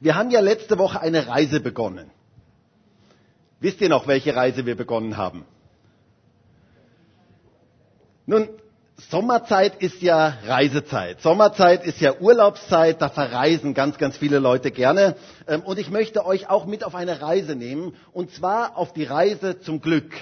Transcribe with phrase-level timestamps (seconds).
[0.00, 2.10] Wir haben ja letzte Woche eine Reise begonnen.
[3.60, 5.44] Wisst ihr noch, welche Reise wir begonnen haben?
[8.24, 8.48] Nun,
[9.08, 11.20] Sommerzeit ist ja Reisezeit.
[11.20, 15.16] Sommerzeit ist ja Urlaubszeit, da verreisen ganz, ganz viele Leute gerne.
[15.46, 19.04] Ähm, und ich möchte euch auch mit auf eine Reise nehmen, und zwar auf die
[19.04, 20.12] Reise zum Glück.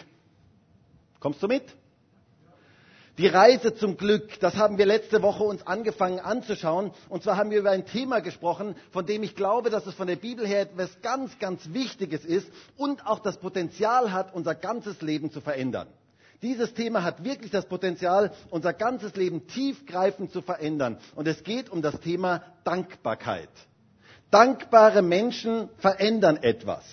[1.20, 1.64] Kommst du mit?
[3.18, 6.92] Die Reise zum Glück, das haben wir letzte Woche uns angefangen anzuschauen.
[7.08, 10.06] Und zwar haben wir über ein Thema gesprochen, von dem ich glaube, dass es von
[10.06, 15.02] der Bibel her etwas ganz, ganz Wichtiges ist und auch das Potenzial hat, unser ganzes
[15.02, 15.88] Leben zu verändern.
[16.42, 20.98] Dieses Thema hat wirklich das Potenzial, unser ganzes Leben tiefgreifend zu verändern.
[21.16, 23.50] Und es geht um das Thema Dankbarkeit.
[24.30, 26.84] Dankbare Menschen verändern etwas.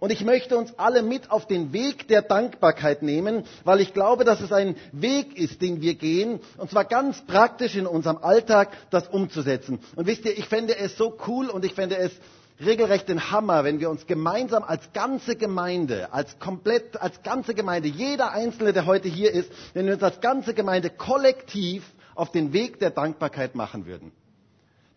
[0.00, 4.24] Und ich möchte uns alle mit auf den Weg der Dankbarkeit nehmen, weil ich glaube,
[4.24, 8.70] dass es ein Weg ist, den wir gehen, und zwar ganz praktisch in unserem Alltag,
[8.90, 9.78] das umzusetzen.
[9.96, 12.12] Und wisst ihr, ich fände es so cool und ich fände es
[12.60, 17.88] regelrecht den Hammer, wenn wir uns gemeinsam als ganze Gemeinde, als komplett, als ganze Gemeinde,
[17.88, 22.52] jeder Einzelne, der heute hier ist, wenn wir uns als ganze Gemeinde kollektiv auf den
[22.52, 24.12] Weg der Dankbarkeit machen würden.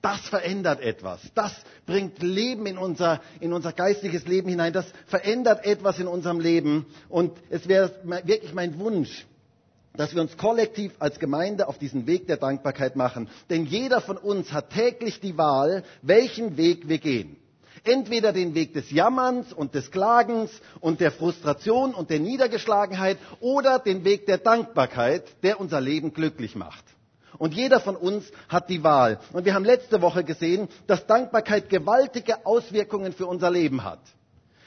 [0.07, 1.19] Das verändert etwas.
[1.35, 1.51] Das
[1.85, 4.71] bringt Leben in unser, in unser geistiges Leben hinein.
[4.71, 6.85] Das verändert etwas in unserem Leben.
[7.09, 7.91] Und es wäre
[8.23, 9.25] wirklich mein Wunsch,
[9.97, 13.27] dass wir uns kollektiv als Gemeinde auf diesen Weg der Dankbarkeit machen.
[13.49, 17.35] Denn jeder von uns hat täglich die Wahl, welchen Weg wir gehen.
[17.83, 23.77] Entweder den Weg des Jammerns und des Klagens und der Frustration und der Niedergeschlagenheit oder
[23.77, 26.85] den Weg der Dankbarkeit, der unser Leben glücklich macht.
[27.37, 29.19] Und jeder von uns hat die Wahl.
[29.33, 34.01] Und wir haben letzte Woche gesehen, dass Dankbarkeit gewaltige Auswirkungen für unser Leben hat.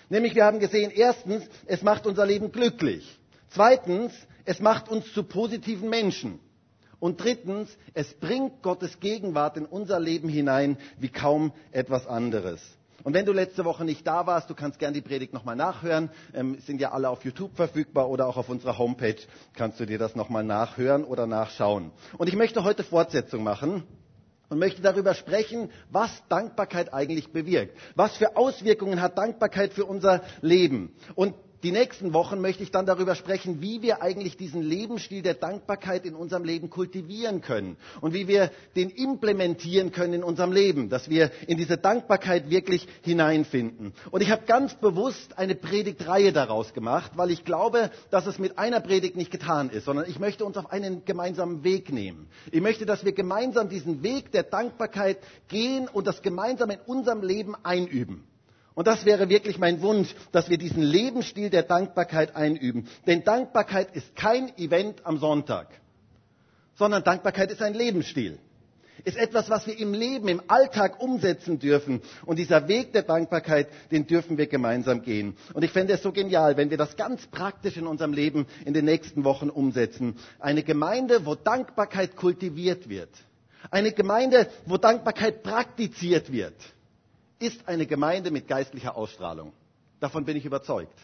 [0.09, 3.19] Nämlich wir haben gesehen, erstens, es macht unser Leben glücklich.
[3.49, 4.13] Zweitens,
[4.45, 6.41] es macht uns zu positiven Menschen.
[6.99, 12.61] Und drittens, es bringt Gottes Gegenwart in unser Leben hinein wie kaum etwas anderes.
[13.03, 16.11] Und wenn du letzte Woche nicht da warst, du kannst gern die Predigt nochmal nachhören.
[16.35, 19.17] Ähm, sind ja alle auf YouTube verfügbar oder auch auf unserer Homepage
[19.55, 21.93] kannst du dir das nochmal nachhören oder nachschauen.
[22.19, 23.85] Und ich möchte heute Fortsetzung machen
[24.49, 27.77] und möchte darüber sprechen, was Dankbarkeit eigentlich bewirkt.
[27.95, 30.93] Was für Auswirkungen hat Dankbarkeit für unser Leben?
[31.15, 35.35] Und die nächsten Wochen möchte ich dann darüber sprechen, wie wir eigentlich diesen Lebensstil der
[35.35, 40.89] Dankbarkeit in unserem Leben kultivieren können und wie wir den implementieren können in unserem Leben,
[40.89, 43.93] dass wir in diese Dankbarkeit wirklich hineinfinden.
[44.11, 48.59] Und ich habe ganz bewusst eine Predigtreihe daraus gemacht, weil ich glaube, dass es mit
[48.59, 52.29] einer Predigt nicht getan ist, sondern ich möchte uns auf einen gemeinsamen Weg nehmen.
[52.53, 55.19] Ich möchte, dass wir gemeinsam diesen Weg der Dankbarkeit
[55.49, 58.25] gehen und das gemeinsam in unserem Leben einüben.
[58.75, 62.89] Und das wäre wirklich mein Wunsch, dass wir diesen Lebensstil der Dankbarkeit einüben.
[63.07, 65.69] Denn Dankbarkeit ist kein Event am Sonntag,
[66.77, 68.39] sondern Dankbarkeit ist ein Lebensstil.
[69.03, 72.03] Ist etwas, was wir im Leben, im Alltag umsetzen dürfen.
[72.27, 75.37] Und dieser Weg der Dankbarkeit, den dürfen wir gemeinsam gehen.
[75.55, 78.75] Und ich fände es so genial, wenn wir das ganz praktisch in unserem Leben in
[78.75, 80.17] den nächsten Wochen umsetzen.
[80.39, 83.09] Eine Gemeinde, wo Dankbarkeit kultiviert wird.
[83.71, 86.55] Eine Gemeinde, wo Dankbarkeit praktiziert wird
[87.41, 89.53] ist eine Gemeinde mit geistlicher Ausstrahlung.
[89.99, 90.95] Davon bin ich überzeugt.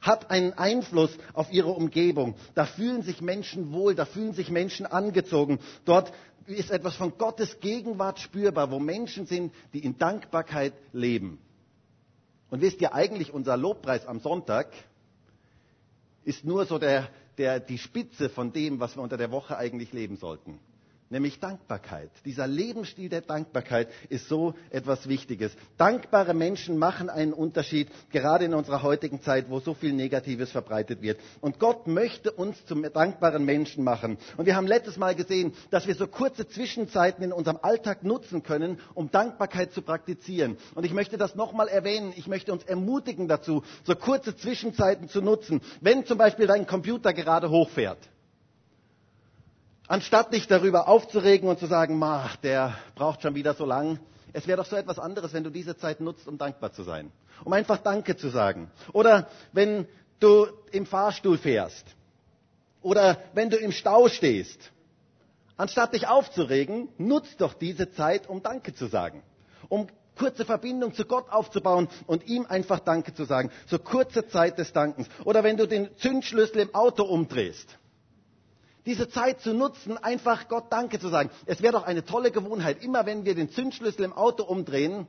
[0.00, 2.36] Hat einen Einfluss auf ihre Umgebung.
[2.54, 5.58] Da fühlen sich Menschen wohl, da fühlen sich Menschen angezogen.
[5.84, 6.12] Dort
[6.46, 11.38] ist etwas von Gottes Gegenwart spürbar, wo Menschen sind, die in Dankbarkeit leben.
[12.50, 14.68] Und wisst ihr eigentlich, unser Lobpreis am Sonntag
[16.24, 17.08] ist nur so der,
[17.38, 20.60] der, die Spitze von dem, was wir unter der Woche eigentlich leben sollten
[21.10, 22.10] nämlich Dankbarkeit.
[22.24, 25.52] Dieser Lebensstil der Dankbarkeit ist so etwas Wichtiges.
[25.76, 31.02] Dankbare Menschen machen einen Unterschied, gerade in unserer heutigen Zeit, wo so viel Negatives verbreitet
[31.02, 31.20] wird.
[31.40, 34.18] Und Gott möchte uns zum dankbaren Menschen machen.
[34.36, 38.42] Und wir haben letztes Mal gesehen, dass wir so kurze Zwischenzeiten in unserem Alltag nutzen
[38.42, 40.56] können, um Dankbarkeit zu praktizieren.
[40.74, 42.12] Und ich möchte das nochmal erwähnen.
[42.16, 45.60] Ich möchte uns ermutigen dazu, so kurze Zwischenzeiten zu nutzen.
[45.80, 47.98] Wenn zum Beispiel dein Computer gerade hochfährt
[49.94, 54.00] Anstatt dich darüber aufzuregen und zu sagen, ma, der braucht schon wieder so lang,
[54.32, 57.12] es wäre doch so etwas anderes, wenn du diese Zeit nutzt, um dankbar zu sein.
[57.44, 58.72] Um einfach Danke zu sagen.
[58.92, 59.86] Oder wenn
[60.18, 61.86] du im Fahrstuhl fährst.
[62.82, 64.72] Oder wenn du im Stau stehst.
[65.56, 69.22] Anstatt dich aufzuregen, nutzt doch diese Zeit, um Danke zu sagen.
[69.68, 69.86] Um
[70.18, 73.52] kurze Verbindung zu Gott aufzubauen und ihm einfach Danke zu sagen.
[73.68, 75.06] So kurze Zeit des Dankens.
[75.24, 77.78] Oder wenn du den Zündschlüssel im Auto umdrehst
[78.86, 81.30] diese Zeit zu nutzen, einfach Gott Danke zu sagen.
[81.46, 85.06] Es wäre doch eine tolle Gewohnheit, immer wenn wir den Zündschlüssel im Auto umdrehen,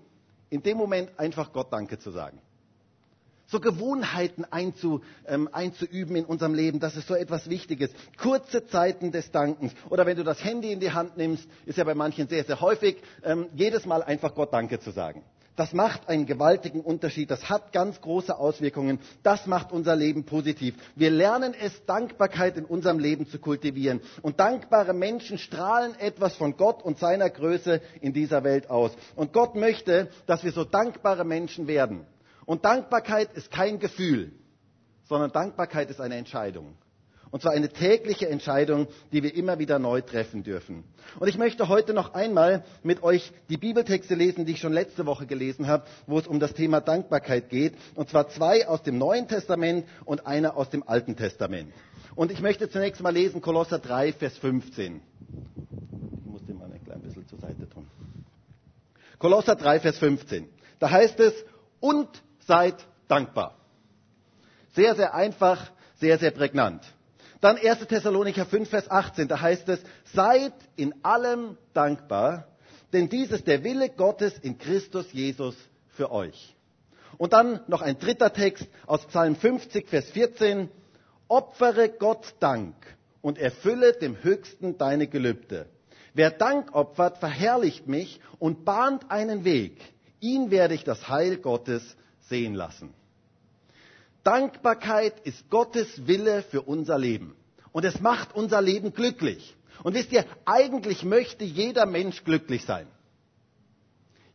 [0.49, 2.39] in dem Moment einfach Gott Danke zu sagen.
[3.47, 7.91] So Gewohnheiten einzu, ähm, einzuüben in unserem Leben, das ist so etwas Wichtiges.
[8.17, 9.73] Kurze Zeiten des Dankens.
[9.89, 12.59] Oder wenn du das Handy in die Hand nimmst, ist ja bei manchen sehr, sehr
[12.59, 15.23] häufig, ähm, jedes Mal einfach Gott Danke zu sagen.
[15.55, 17.31] Das macht einen gewaltigen Unterschied.
[17.31, 18.99] Das hat ganz große Auswirkungen.
[19.23, 20.75] Das macht unser Leben positiv.
[20.95, 24.01] Wir lernen es, Dankbarkeit in unserem Leben zu kultivieren.
[24.21, 28.91] Und dankbare Menschen strahlen etwas von Gott und seiner Größe in dieser Welt aus.
[29.15, 32.05] Und Gott möchte, dass wir so dankbare Menschen werden.
[32.45, 34.33] Und Dankbarkeit ist kein Gefühl,
[35.05, 36.75] sondern Dankbarkeit ist eine Entscheidung.
[37.35, 40.85] Und zwar eine tägliche Entscheidung, die wir immer wieder neu treffen dürfen.
[41.19, 45.05] Und ich möchte heute noch einmal mit euch die Bibeltexte lesen, die ich schon letzte
[45.05, 47.73] Woche gelesen habe, wo es um das Thema Dankbarkeit geht.
[47.95, 51.73] Und zwar zwei aus dem Neuen Testament und einer aus dem Alten Testament.
[52.15, 55.01] Und ich möchte zunächst mal lesen Kolosser 3, Vers 15.
[56.21, 57.85] Ich muss den mal ein klein bisschen zur Seite tun.
[59.19, 60.47] Kolosser 3, Vers 15.
[60.79, 61.33] Da heißt es,
[61.81, 62.07] und
[62.47, 62.75] seid
[63.09, 63.57] dankbar.
[64.73, 66.81] Sehr, sehr einfach, sehr, sehr prägnant.
[67.41, 67.87] Dann 1.
[67.87, 69.79] Thessalonicher 5, Vers 18, da heißt es,
[70.13, 72.47] seid in allem dankbar,
[72.93, 75.55] denn dies ist der Wille Gottes in Christus Jesus
[75.89, 76.55] für euch.
[77.17, 80.69] Und dann noch ein dritter Text aus Psalm 50, Vers 14,
[81.27, 82.75] opfere Gott Dank
[83.21, 85.67] und erfülle dem Höchsten deine Gelübde.
[86.13, 89.81] Wer Dank opfert, verherrlicht mich und bahnt einen Weg.
[90.19, 92.93] Ihn werde ich das Heil Gottes sehen lassen.
[94.25, 97.35] Dankbarkeit ist Gottes Wille für unser Leben.
[97.71, 99.55] Und es macht unser Leben glücklich.
[99.83, 102.87] Und wisst ihr, eigentlich möchte jeder Mensch glücklich sein.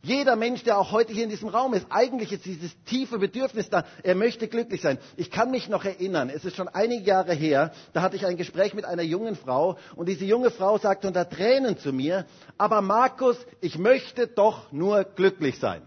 [0.01, 3.69] Jeder Mensch, der auch heute hier in diesem Raum ist, eigentlich ist dieses tiefe Bedürfnis
[3.69, 4.97] da, er möchte glücklich sein.
[5.17, 8.37] Ich kann mich noch erinnern, es ist schon einige Jahre her, da hatte ich ein
[8.37, 12.25] Gespräch mit einer jungen Frau und diese junge Frau sagte unter Tränen zu mir,
[12.57, 15.83] aber Markus, ich möchte doch nur glücklich sein.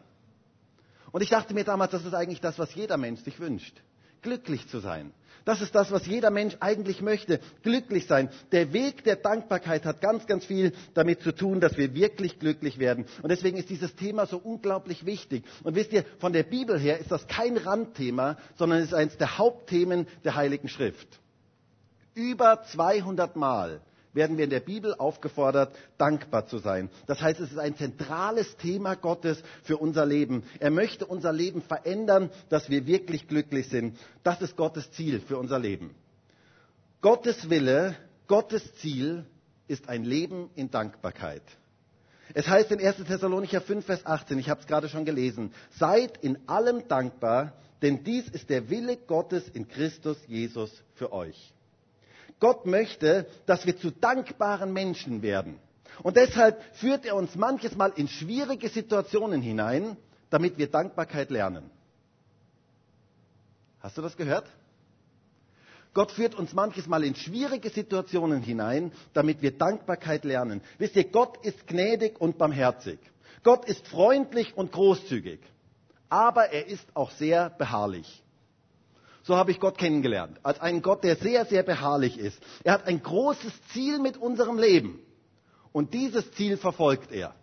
[1.11, 3.81] Und ich dachte mir damals, das ist eigentlich das, was jeder Mensch sich wünscht
[4.25, 5.12] glücklich zu sein.
[5.44, 8.31] Das ist das, was jeder Mensch eigentlich möchte, glücklich sein.
[8.50, 12.79] Der Weg der Dankbarkeit hat ganz, ganz viel damit zu tun, dass wir wirklich glücklich
[12.79, 13.05] werden.
[13.23, 15.44] Und deswegen ist dieses Thema so unglaublich wichtig.
[15.62, 19.19] Und wisst ihr, von der Bibel her ist das kein Randthema, sondern es ist eines
[19.19, 21.20] der Hauptthemen der Heiligen Schrift.
[22.15, 23.82] Über 200 Mal
[24.15, 26.89] werden wir in der Bibel aufgefordert, dankbar zu sein.
[27.07, 30.45] Das heißt, es ist ein zentrales Thema Gottes für unser Leben.
[30.61, 33.99] Er möchte unser Leben verändern, dass wir wirklich glücklich sind.
[34.23, 35.95] Das ist Gottes Ziel für unser Leben.
[37.01, 37.97] Gottes Wille,
[38.29, 39.27] Gottes Ziel
[39.69, 41.43] ist ein Leben in Dankbarkeit.
[42.33, 42.97] Es heißt in 1.
[43.05, 47.53] Thessalonicher 5, Vers 18, ich habe es gerade schon gelesen, seid in allem dankbar,
[47.83, 51.53] denn dies ist der Wille Gottes in Christus Jesus für euch.
[52.41, 55.59] Gott möchte, dass wir zu dankbaren Menschen werden.
[56.03, 59.97] Und deshalb führt er uns manches Mal in schwierige Situationen hinein,
[60.31, 61.71] damit wir Dankbarkeit lernen.
[63.81, 64.47] Hast du das gehört?
[65.93, 70.61] Gott führt uns manches Mal in schwierige Situationen hinein, damit wir Dankbarkeit lernen.
[70.79, 72.99] Wisst ihr, Gott ist gnädig und barmherzig.
[73.44, 75.38] Gott ist freundlich und großzügig.
[76.09, 78.24] Aber er ist auch sehr beharrlich.
[79.25, 80.38] So habe ich Gott kennengelernt.
[80.43, 82.38] Als einen Gott, der sehr, sehr beharrlich ist.
[82.62, 85.00] Er hat ein großes Ziel mit unserem Leben.
[85.73, 87.35] Und dieses Ziel verfolgt er.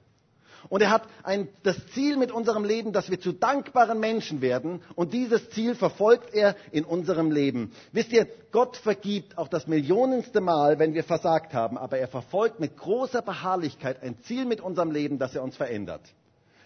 [0.69, 4.83] Und er hat ein, das Ziel mit unserem Leben, dass wir zu dankbaren Menschen werden.
[4.94, 7.72] Und dieses Ziel verfolgt er in unserem Leben.
[7.92, 11.80] Wisst ihr, Gott vergibt auch das millionenste Mal, wenn wir versagt haben.
[11.80, 16.04] Aber er verfolgt mit großer Beharrlichkeit ein Ziel mit unserem Leben, dass er uns verändert.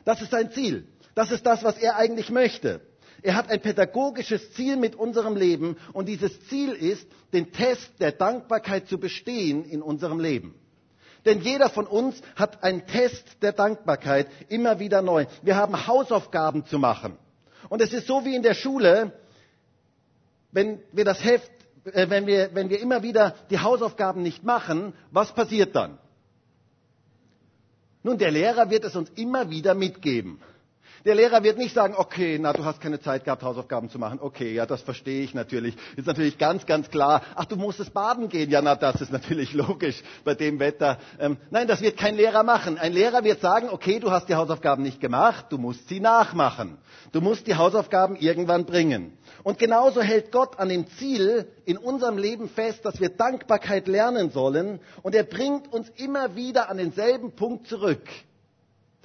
[0.03, 0.89] Das ist sein Ziel.
[1.15, 2.81] Das ist das, was er eigentlich möchte.
[3.25, 8.11] Er hat ein pädagogisches Ziel mit unserem Leben und dieses Ziel ist, den Test der
[8.11, 10.53] Dankbarkeit zu bestehen in unserem Leben.
[11.25, 15.25] Denn jeder von uns hat einen Test der Dankbarkeit immer wieder neu.
[15.41, 17.17] Wir haben Hausaufgaben zu machen.
[17.67, 19.11] Und es ist so wie in der Schule,
[20.51, 21.49] wenn wir das Heft,
[21.85, 25.97] äh, wenn, wir, wenn wir immer wieder die Hausaufgaben nicht machen, was passiert dann?
[28.03, 30.39] Nun, der Lehrer wird es uns immer wieder mitgeben.
[31.05, 34.17] Der Lehrer wird nicht sagen, okay, na, du hast keine Zeit gehabt, Hausaufgaben zu machen.
[34.19, 35.75] Okay, ja, das verstehe ich natürlich.
[35.95, 37.21] Ist natürlich ganz, ganz klar.
[37.35, 38.49] Ach, du musstest baden gehen.
[38.49, 40.97] Ja, na, das ist natürlich logisch bei dem Wetter.
[41.19, 42.79] Ähm, nein, das wird kein Lehrer machen.
[42.79, 46.79] Ein Lehrer wird sagen, okay, du hast die Hausaufgaben nicht gemacht, du musst sie nachmachen.
[47.11, 49.15] Du musst die Hausaufgaben irgendwann bringen.
[49.43, 54.31] Und genauso hält Gott an dem Ziel in unserem Leben fest, dass wir Dankbarkeit lernen
[54.31, 54.79] sollen.
[55.03, 58.01] Und er bringt uns immer wieder an denselben Punkt zurück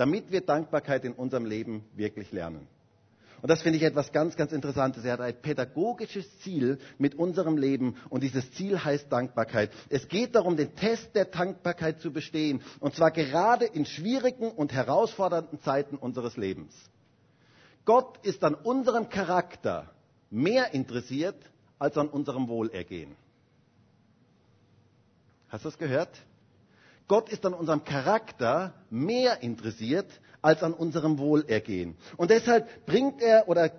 [0.00, 2.66] damit wir Dankbarkeit in unserem Leben wirklich lernen.
[3.42, 5.04] Und das finde ich etwas ganz, ganz Interessantes.
[5.04, 9.70] Er hat ein pädagogisches Ziel mit unserem Leben und dieses Ziel heißt Dankbarkeit.
[9.90, 14.72] Es geht darum, den Test der Dankbarkeit zu bestehen und zwar gerade in schwierigen und
[14.72, 16.74] herausfordernden Zeiten unseres Lebens.
[17.84, 19.90] Gott ist an unserem Charakter
[20.30, 21.36] mehr interessiert
[21.78, 23.14] als an unserem Wohlergehen.
[25.50, 26.08] Hast du das gehört?
[27.10, 30.06] Gott ist an unserem Charakter mehr interessiert
[30.42, 31.96] als an unserem Wohlergehen.
[32.16, 33.72] Und deshalb bringt er oder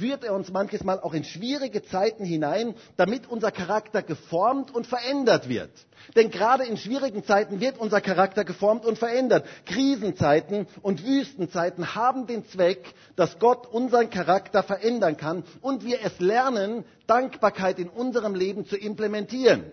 [0.00, 4.84] führt er uns manches Mal auch in schwierige Zeiten hinein, damit unser Charakter geformt und
[4.88, 5.70] verändert wird.
[6.16, 9.46] Denn gerade in schwierigen Zeiten wird unser Charakter geformt und verändert.
[9.64, 16.18] Krisenzeiten und Wüstenzeiten haben den Zweck, dass Gott unseren Charakter verändern kann und wir es
[16.18, 19.70] lernen, Dankbarkeit in unserem Leben zu implementieren.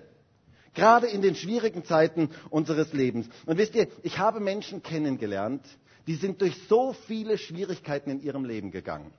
[0.74, 3.28] Gerade in den schwierigen Zeiten unseres Lebens.
[3.46, 5.66] Und wisst ihr, ich habe Menschen kennengelernt,
[6.08, 9.12] die sind durch so viele Schwierigkeiten in ihrem Leben gegangen.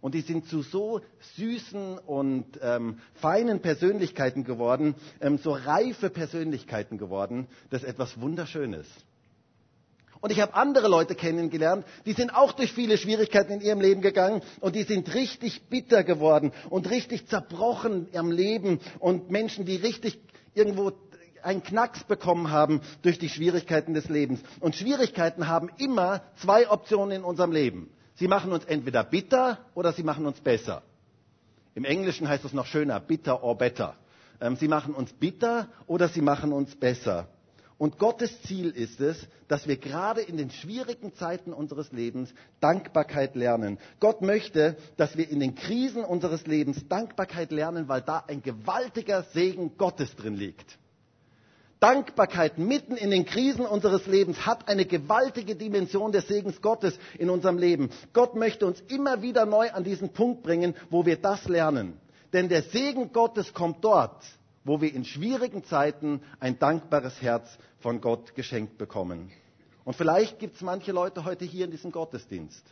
[0.00, 1.02] Und die sind zu so
[1.36, 8.86] süßen und ähm, feinen Persönlichkeiten geworden, ähm, so reife Persönlichkeiten geworden, das ist etwas Wunderschönes.
[10.22, 14.02] Und ich habe andere Leute kennengelernt, die sind auch durch viele Schwierigkeiten in ihrem Leben
[14.02, 19.76] gegangen und die sind richtig bitter geworden und richtig zerbrochen am Leben und Menschen, die
[19.76, 20.18] richtig
[20.54, 20.92] irgendwo
[21.42, 24.40] einen Knacks bekommen haben durch die Schwierigkeiten des Lebens.
[24.60, 27.90] Und Schwierigkeiten haben immer zwei Optionen in unserem Leben.
[28.14, 30.82] Sie machen uns entweder bitter oder sie machen uns besser.
[31.74, 33.96] Im Englischen heißt es noch schöner, bitter or better.
[34.40, 37.28] Ähm, sie machen uns bitter oder sie machen uns besser.
[37.80, 42.28] Und Gottes Ziel ist es, dass wir gerade in den schwierigen Zeiten unseres Lebens
[42.60, 43.78] Dankbarkeit lernen.
[44.00, 49.22] Gott möchte, dass wir in den Krisen unseres Lebens Dankbarkeit lernen, weil da ein gewaltiger
[49.32, 50.78] Segen Gottes drin liegt.
[51.80, 57.30] Dankbarkeit mitten in den Krisen unseres Lebens hat eine gewaltige Dimension des Segens Gottes in
[57.30, 57.88] unserem Leben.
[58.12, 61.98] Gott möchte uns immer wieder neu an diesen Punkt bringen, wo wir das lernen.
[62.34, 64.22] Denn der Segen Gottes kommt dort,
[64.64, 69.30] wo wir in schwierigen Zeiten ein dankbares Herz von Gott geschenkt bekommen.
[69.84, 72.64] Und vielleicht gibt es manche Leute heute hier in diesem Gottesdienst.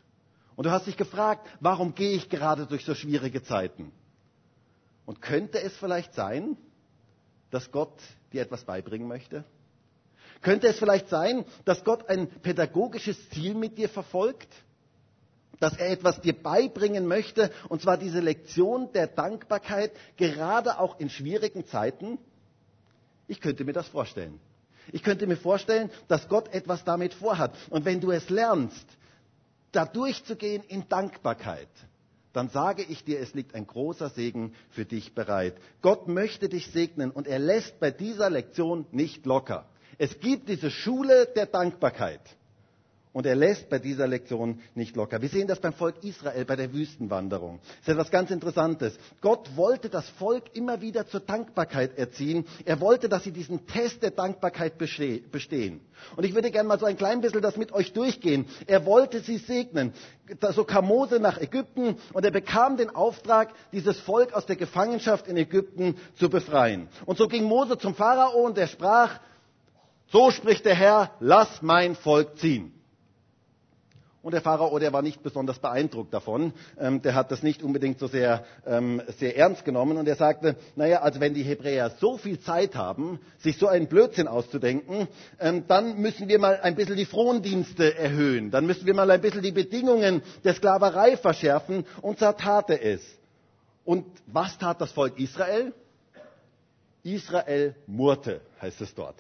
[0.57, 3.93] Und du hast dich gefragt, warum gehe ich gerade durch so schwierige Zeiten?
[5.07, 6.57] Und könnte es vielleicht sein,
[7.51, 7.95] dass Gott
[8.33, 9.45] dir etwas beibringen möchte?
[10.43, 14.49] Könnte es vielleicht sein, dass Gott ein pädagogisches Ziel mit dir verfolgt?
[15.61, 21.11] Dass er etwas dir beibringen möchte, und zwar diese Lektion der Dankbarkeit, gerade auch in
[21.11, 22.19] schwierigen Zeiten?
[23.27, 24.41] Ich könnte mir das vorstellen.
[24.93, 27.55] Ich könnte mir vorstellen, dass Gott etwas damit vorhat.
[27.71, 28.87] Und wenn du es lernst,
[29.73, 31.69] da durchzugehen in Dankbarkeit,
[32.33, 35.57] dann sage ich dir, es liegt ein großer Segen für dich bereit.
[35.83, 39.67] Gott möchte dich segnen und er lässt bei dieser Lektion nicht locker.
[39.99, 42.21] Es gibt diese Schule der Dankbarkeit.
[43.13, 45.21] Und er lässt bei dieser Lektion nicht locker.
[45.23, 47.59] Wir sehen das beim Volk Israel bei der Wüstenwanderung.
[47.63, 48.99] Das ist etwas ganz Interessantes.
[49.21, 52.47] Gott wollte das Volk immer wieder zur Dankbarkeit erziehen.
[52.65, 55.81] Er wollte, dass sie diesen Test der Dankbarkeit bestehen.
[56.17, 58.47] Und ich würde gerne mal so ein klein bisschen das mit euch durchgehen.
[58.67, 59.93] Er wollte sie segnen.
[60.53, 65.27] So kam Mose nach Ägypten und er bekam den Auftrag, dieses Volk aus der Gefangenschaft
[65.27, 66.89] in Ägypten zu befreien.
[67.07, 69.19] Und so ging Mose zum Pharao und er sprach,
[70.11, 72.78] so spricht der Herr, lass mein Volk ziehen.
[74.21, 76.53] Und der Pharao, der war nicht besonders beeindruckt davon.
[76.79, 79.97] Ähm, der hat das nicht unbedingt so sehr, ähm, sehr ernst genommen.
[79.97, 83.87] Und er sagte, naja, also wenn die Hebräer so viel Zeit haben, sich so einen
[83.87, 85.07] Blödsinn auszudenken,
[85.39, 88.51] ähm, dann müssen wir mal ein bisschen die Frondienste erhöhen.
[88.51, 91.87] Dann müssen wir mal ein bisschen die Bedingungen der Sklaverei verschärfen.
[92.03, 93.03] Und so tat er es.
[93.85, 95.73] Und was tat das Volk Israel?
[97.05, 99.17] Israel murrte, heißt es dort.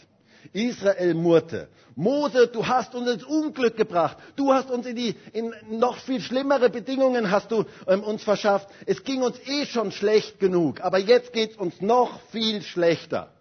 [0.52, 1.69] Israel murrte.
[1.95, 4.19] Mose, du hast uns ins Unglück gebracht.
[4.37, 8.69] Du hast uns in, die, in noch viel schlimmere Bedingungen hast du ähm, uns verschafft.
[8.87, 13.33] Es ging uns eh schon schlecht genug, aber jetzt geht es uns noch viel schlechter.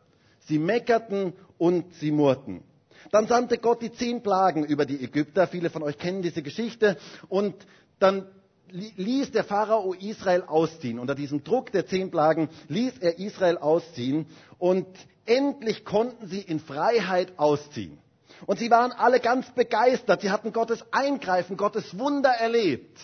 [0.47, 2.63] Sie meckerten und sie murrten.
[3.11, 5.47] Dann sandte Gott die zehn Plagen über die Ägypter.
[5.47, 6.97] Viele von euch kennen diese Geschichte.
[7.29, 7.55] Und
[7.99, 8.25] dann
[8.71, 10.99] ließ der Pharao Israel ausziehen.
[10.99, 14.25] Unter diesem Druck der zehn Plagen ließ er Israel ausziehen.
[14.57, 14.87] Und
[15.27, 17.99] Endlich konnten sie in Freiheit ausziehen.
[18.45, 20.21] Und sie waren alle ganz begeistert.
[20.21, 22.97] Sie hatten Gottes Eingreifen, Gottes Wunder erlebt.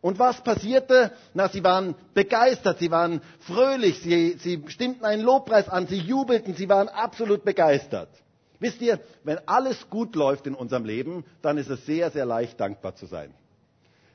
[0.00, 1.12] Und was passierte?
[1.32, 6.54] Na, sie waren begeistert, sie waren fröhlich, sie, sie stimmten einen Lobpreis an, sie jubelten,
[6.56, 8.08] sie waren absolut begeistert.
[8.58, 12.60] Wisst ihr, wenn alles gut läuft in unserem Leben, dann ist es sehr, sehr leicht,
[12.60, 13.32] dankbar zu sein.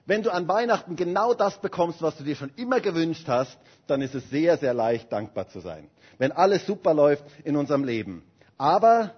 [0.08, 4.02] Wenn du an Weihnachten genau das bekommst, was du dir schon immer gewünscht hast, dann
[4.02, 5.90] ist es sehr, sehr leicht, dankbar zu sein.
[6.18, 8.24] Wenn alles super läuft in unserem Leben.
[8.58, 9.12] Aber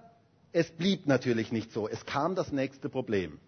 [0.52, 1.88] es blieb natürlich nicht so.
[1.88, 3.38] Es kam das nächste Problem.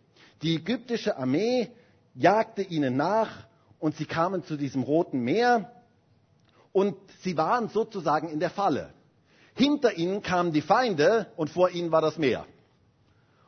[0.42, 1.68] Die ägyptische Armee
[2.14, 3.30] jagte ihnen nach
[3.80, 5.72] und sie kamen zu diesem Roten Meer
[6.70, 8.94] und sie waren sozusagen in der Falle.
[9.54, 12.46] Hinter ihnen kamen die Feinde und vor ihnen war das Meer.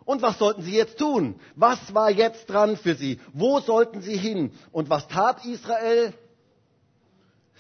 [0.05, 1.37] Und was sollten sie jetzt tun?
[1.57, 3.21] Was war jetzt dran für sie?
[3.33, 4.53] Wo sollten sie hin?
[4.73, 6.13] Und was tat Israel?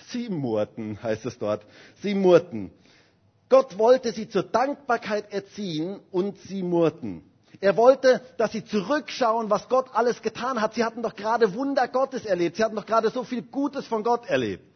[0.08, 1.64] Sie murrten, heißt es dort.
[2.02, 2.70] Sie murrten.
[3.48, 7.22] Gott wollte sie zur Dankbarkeit erziehen und sie murrten.
[7.60, 10.74] Er wollte, dass sie zurückschauen, was Gott alles getan hat.
[10.74, 12.56] Sie hatten doch gerade Wunder Gottes erlebt.
[12.56, 14.73] Sie hatten doch gerade so viel Gutes von Gott erlebt.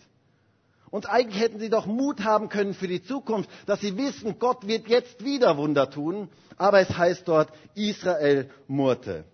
[0.90, 4.66] Und eigentlich hätten sie doch Mut haben können für die Zukunft, dass sie wissen, Gott
[4.66, 6.28] wird jetzt wieder Wunder tun.
[6.56, 9.24] Aber es heißt dort, Israel murrte.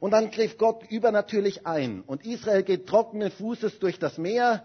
[0.00, 2.02] Und dann griff Gott übernatürlich ein.
[2.02, 4.64] Und Israel geht trockenen Fußes durch das Meer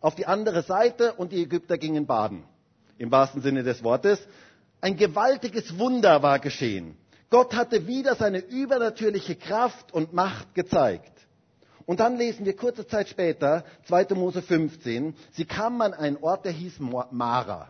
[0.00, 2.44] auf die andere Seite und die Ägypter gingen baden.
[2.98, 4.20] Im wahrsten Sinne des Wortes.
[4.80, 6.96] Ein gewaltiges Wunder war geschehen.
[7.30, 11.12] Gott hatte wieder seine übernatürliche Kraft und Macht gezeigt.
[11.86, 14.14] Und dann lesen wir kurze Zeit später, 2.
[14.14, 17.68] Mose 15, sie kamen an einen Ort, der hieß Mara.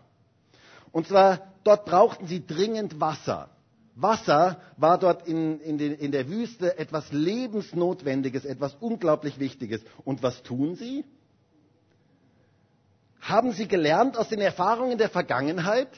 [0.92, 3.50] Und zwar, dort brauchten sie dringend Wasser.
[3.96, 9.82] Wasser war dort in, in, den, in der Wüste etwas Lebensnotwendiges, etwas unglaublich Wichtiges.
[10.04, 11.04] Und was tun sie?
[13.20, 15.88] Haben sie gelernt aus den Erfahrungen der Vergangenheit?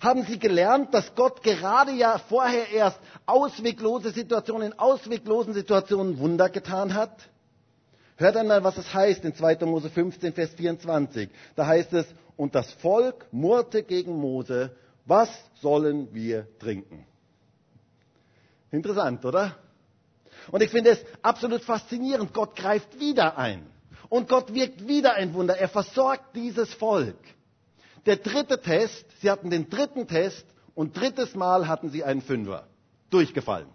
[0.00, 6.48] Haben Sie gelernt, dass Gott gerade ja vorher erst ausweglose Situationen, in ausweglosen Situationen Wunder
[6.48, 7.28] getan hat?
[8.16, 9.66] Hört einmal, was es heißt in 2.
[9.66, 11.28] Mose 15, Vers 24.
[11.54, 15.28] Da heißt es, und das Volk murrte gegen Mose, was
[15.60, 17.04] sollen wir trinken?
[18.70, 19.56] Interessant, oder?
[20.50, 22.32] Und ich finde es absolut faszinierend.
[22.32, 23.66] Gott greift wieder ein.
[24.08, 25.58] Und Gott wirkt wieder ein Wunder.
[25.58, 27.18] Er versorgt dieses Volk.
[28.06, 32.66] Der dritte Test, sie hatten den dritten Test und drittes Mal hatten sie einen Fünfer.
[33.10, 33.68] Durchgefallen.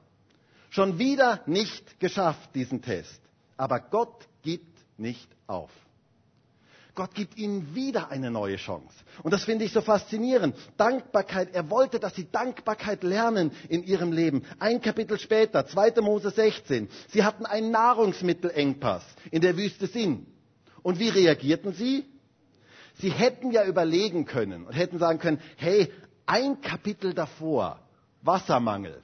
[0.69, 3.21] Schon wieder nicht geschafft, diesen Test.
[3.57, 5.71] Aber Gott gibt nicht auf.
[6.95, 8.95] Gott gibt ihnen wieder eine neue Chance.
[9.21, 10.55] Und das finde ich so faszinierend.
[10.77, 14.43] Dankbarkeit, er wollte, dass sie Dankbarkeit lernen in ihrem Leben.
[14.59, 16.01] Ein Kapitel später, 2.
[16.01, 16.87] Mose 16.
[17.09, 20.25] Sie hatten einen Nahrungsmittelengpass in der Wüste Sinn.
[20.83, 22.05] Und wie reagierten sie?
[22.95, 25.91] Sie hätten ja überlegen können und hätten sagen können, hey,
[26.25, 27.79] ein Kapitel davor,
[28.21, 29.01] Wassermangel.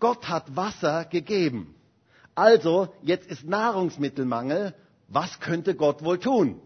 [0.00, 1.74] Gott hat Wasser gegeben.
[2.34, 4.74] Also, jetzt ist Nahrungsmittelmangel.
[5.08, 6.60] Was könnte Gott wohl tun?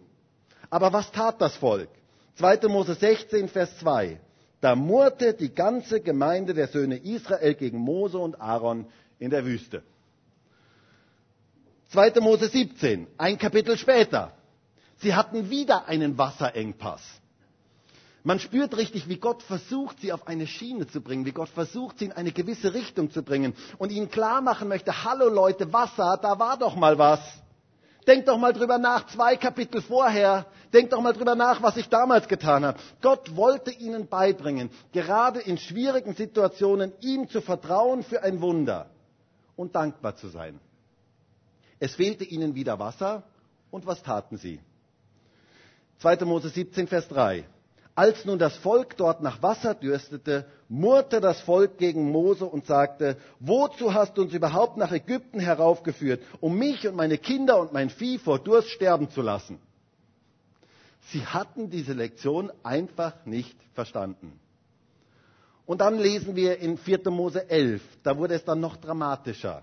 [0.71, 1.89] Aber was tat das Volk?
[2.37, 2.69] 2.
[2.69, 4.19] Mose 16, Vers 2.
[4.61, 8.87] Da murrte die ganze Gemeinde der Söhne Israel gegen Mose und Aaron
[9.19, 9.83] in der Wüste.
[11.91, 12.21] 2.
[12.21, 14.33] Mose 17, ein Kapitel später.
[15.01, 17.03] Sie hatten wieder einen Wasserengpass.
[18.23, 21.99] Man spürt richtig, wie Gott versucht, sie auf eine Schiene zu bringen, wie Gott versucht,
[21.99, 26.19] sie in eine gewisse Richtung zu bringen und ihnen klar machen möchte, hallo Leute, Wasser,
[26.21, 27.21] da war doch mal was.
[28.07, 30.47] Denkt doch mal drüber nach, zwei Kapitel vorher.
[30.73, 32.79] Denkt doch mal drüber nach, was ich damals getan habe.
[33.01, 38.91] Gott wollte ihnen beibringen, gerade in schwierigen Situationen ihm zu vertrauen für ein Wunder
[39.57, 40.61] und dankbar zu sein.
[41.79, 43.23] Es fehlte ihnen wieder Wasser
[43.71, 44.61] und was taten sie?
[46.01, 46.25] 2.
[46.25, 47.45] Mose 17, Vers 3.
[47.95, 53.19] Als nun das Volk dort nach Wasser dürstete, murrte das Volk gegen Mose und sagte,
[53.41, 57.91] wozu hast du uns überhaupt nach Ägypten heraufgeführt, um mich und meine Kinder und mein
[57.91, 59.59] Vieh vor Durst sterben zu lassen?
[61.09, 64.41] Sie hatten diese Lektion einfach nicht verstanden.
[65.67, 67.11] Und dann lesen wir in 4.
[67.11, 69.63] Mose 11, da wurde es dann noch dramatischer.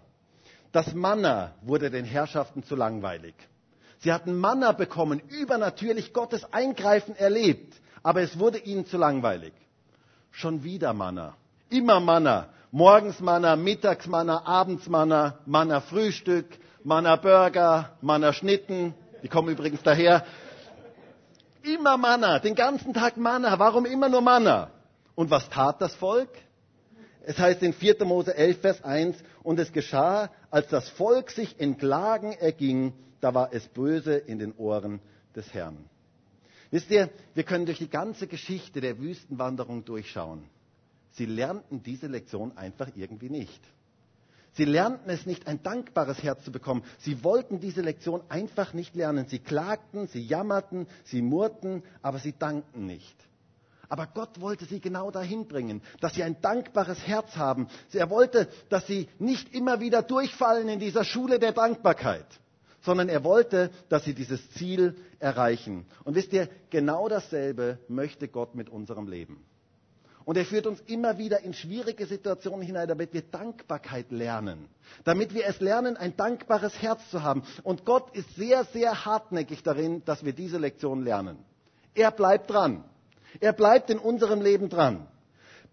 [0.72, 3.34] Das Manna wurde den Herrschaften zu langweilig.
[4.00, 9.54] Sie hatten Manna bekommen, übernatürlich Gottes Eingreifen erlebt, aber es wurde ihnen zu langweilig.
[10.32, 11.36] Schon wieder Manna.
[11.70, 12.50] Immer Manna.
[12.72, 16.46] Morgens Manna, mittags Manna, abends Manna, Manna Frühstück,
[16.84, 18.94] Manna Burger, Manna Schnitten.
[19.24, 20.26] Die kommen übrigens daher.
[21.64, 23.58] Immer Manna, den ganzen Tag Manna.
[23.58, 24.70] Warum immer nur Manna?
[25.16, 26.30] Und was tat das Volk?
[27.26, 28.06] Es heißt in 4.
[28.06, 33.34] Mose 11, Vers 1, und es geschah, als das Volk sich in Klagen erging, da
[33.34, 35.00] war es böse in den Ohren
[35.36, 35.78] des Herrn.
[36.72, 40.44] Wisst ihr, wir können durch die ganze Geschichte der Wüstenwanderung durchschauen.
[41.12, 43.62] Sie lernten diese Lektion einfach irgendwie nicht.
[44.54, 46.84] Sie lernten es nicht, ein dankbares Herz zu bekommen.
[47.00, 49.28] Sie wollten diese Lektion einfach nicht lernen.
[49.28, 53.16] Sie klagten, sie jammerten, sie murrten, aber sie dankten nicht.
[53.88, 57.68] Aber Gott wollte sie genau dahin bringen, dass sie ein dankbares Herz haben.
[57.94, 62.26] Er wollte, dass sie nicht immer wieder durchfallen in dieser Schule der Dankbarkeit
[62.88, 65.86] sondern er wollte, dass sie dieses Ziel erreichen.
[66.06, 69.44] Und wisst ihr, genau dasselbe möchte Gott mit unserem Leben.
[70.24, 74.70] Und er führt uns immer wieder in schwierige Situationen hinein, damit wir Dankbarkeit lernen.
[75.04, 77.44] Damit wir es lernen, ein dankbares Herz zu haben.
[77.64, 81.38] Und Gott ist sehr, sehr hartnäckig darin, dass wir diese Lektion lernen.
[81.94, 82.86] Er bleibt dran.
[83.42, 85.08] Er bleibt in unserem Leben dran.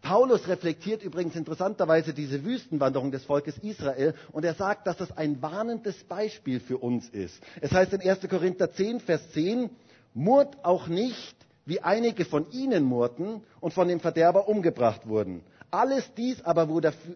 [0.05, 5.41] Paulus reflektiert übrigens interessanterweise diese Wüstenwanderung des Volkes Israel und er sagt, dass das ein
[5.41, 7.43] warnendes Beispiel für uns ist.
[7.63, 8.29] Es heißt in 1.
[8.29, 9.71] Korinther 10, Vers 10,
[10.13, 15.43] murrt auch nicht, wie einige von ihnen murrten und von dem Verderber umgebracht wurden.
[15.71, 16.69] Alles dies aber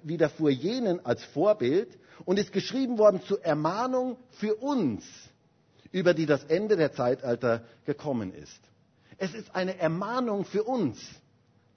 [0.02, 1.90] widerfuhr jenen als Vorbild
[2.24, 5.04] und ist geschrieben worden zur Ermahnung für uns,
[5.92, 8.58] über die das Ende der Zeitalter gekommen ist.
[9.18, 10.98] Es ist eine Ermahnung für uns,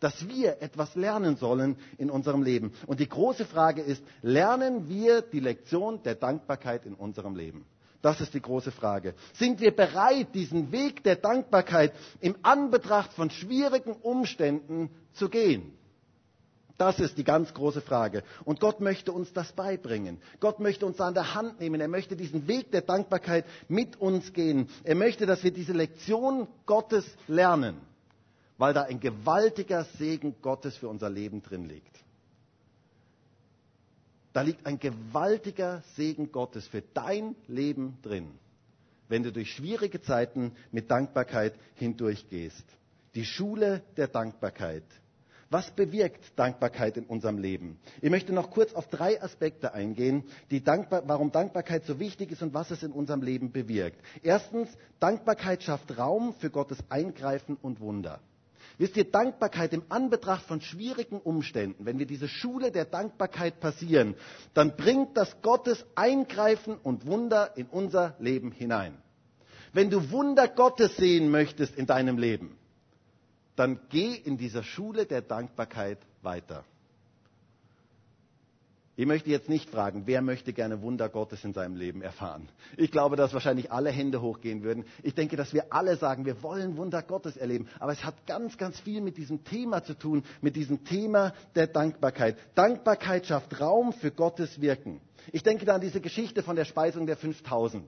[0.02, 2.74] dass wir etwas lernen sollen in unserem Leben.
[2.88, 7.66] Und die große Frage ist, lernen wir die Lektion der Dankbarkeit in unserem Leben?
[8.02, 9.14] Das ist die große Frage.
[9.34, 15.78] Sind wir bereit, diesen Weg der Dankbarkeit im Anbetracht von schwierigen Umständen zu gehen?
[16.80, 18.24] Das ist die ganz große Frage.
[18.44, 20.20] Und Gott möchte uns das beibringen.
[20.40, 21.80] Gott möchte uns an der Hand nehmen.
[21.80, 24.68] Er möchte diesen Weg der Dankbarkeit mit uns gehen.
[24.84, 27.78] Er möchte, dass wir diese Lektion Gottes lernen,
[28.62, 31.98] weil da ein gewaltiger Segen Gottes für unser Leben drin liegt.
[34.34, 38.30] Da liegt ein gewaltiger Segen Gottes für dein Leben drin,
[39.10, 42.64] wenn du durch schwierige Zeiten mit Dankbarkeit hindurchgehst.
[43.16, 44.84] Die Schule der Dankbarkeit.
[45.50, 47.80] Was bewirkt Dankbarkeit in unserem Leben?
[48.00, 52.54] Ich möchte noch kurz auf drei Aspekte eingehen, Dankbar warum Dankbarkeit so wichtig ist und
[52.54, 54.00] was es in unserem Leben bewirkt.
[54.22, 54.70] Erstens,
[55.00, 58.22] Dankbarkeit schafft Raum für Gottes Eingreifen und Wunder.
[58.82, 64.16] Wisst ihr, Dankbarkeit im Anbetracht von schwierigen Umständen, wenn wir diese Schule der Dankbarkeit passieren,
[64.56, 68.98] dann bringt das Gottes Eingreifen und Wunder in unser Leben hinein.
[69.72, 72.58] Wenn du Wunder Gottes sehen möchtest in deinem Leben,
[73.56, 76.66] dann geh in dieser Schule der Dankbarkeit weiter.
[79.02, 82.48] Ich möchte jetzt nicht fragen, wer möchte gerne Wunder Gottes in seinem Leben erfahren.
[82.78, 84.86] Ich glaube, dass wahrscheinlich alle Hände hochgehen würden.
[85.02, 87.68] Ich denke, dass wir alle sagen, wir wollen Wunder Gottes erleben.
[87.80, 91.66] Aber es hat ganz, ganz viel mit diesem Thema zu tun, mit diesem Thema der
[91.66, 92.38] Dankbarkeit.
[92.54, 95.02] Dankbarkeit schafft Raum für Gottes Wirken.
[95.32, 97.84] Ich denke da an diese Geschichte von der Speisung der 5000.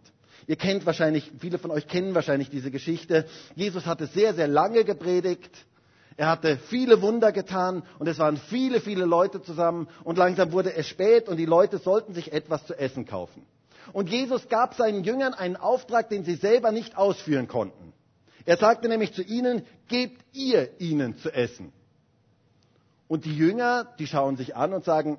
[0.47, 3.27] Ihr kennt wahrscheinlich, viele von euch kennen wahrscheinlich diese Geschichte.
[3.53, 5.67] Jesus hatte sehr, sehr lange gepredigt.
[6.15, 10.73] Er hatte viele Wunder getan und es waren viele, viele Leute zusammen und langsam wurde
[10.75, 13.45] es spät und die Leute sollten sich etwas zu essen kaufen.
[13.91, 17.93] Und Jesus gab seinen Jüngern einen Auftrag, den sie selber nicht ausführen konnten.
[18.45, 21.71] Er sagte nämlich zu ihnen, gebt ihr ihnen zu essen.
[23.07, 25.17] Und die Jünger, die schauen sich an und sagen,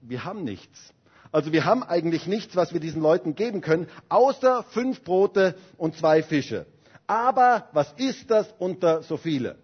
[0.00, 0.92] wir haben nichts.
[1.32, 5.96] Also wir haben eigentlich nichts, was wir diesen Leuten geben können, außer fünf Brote und
[5.96, 6.66] zwei Fische.
[7.06, 9.56] Aber was ist das unter so viele?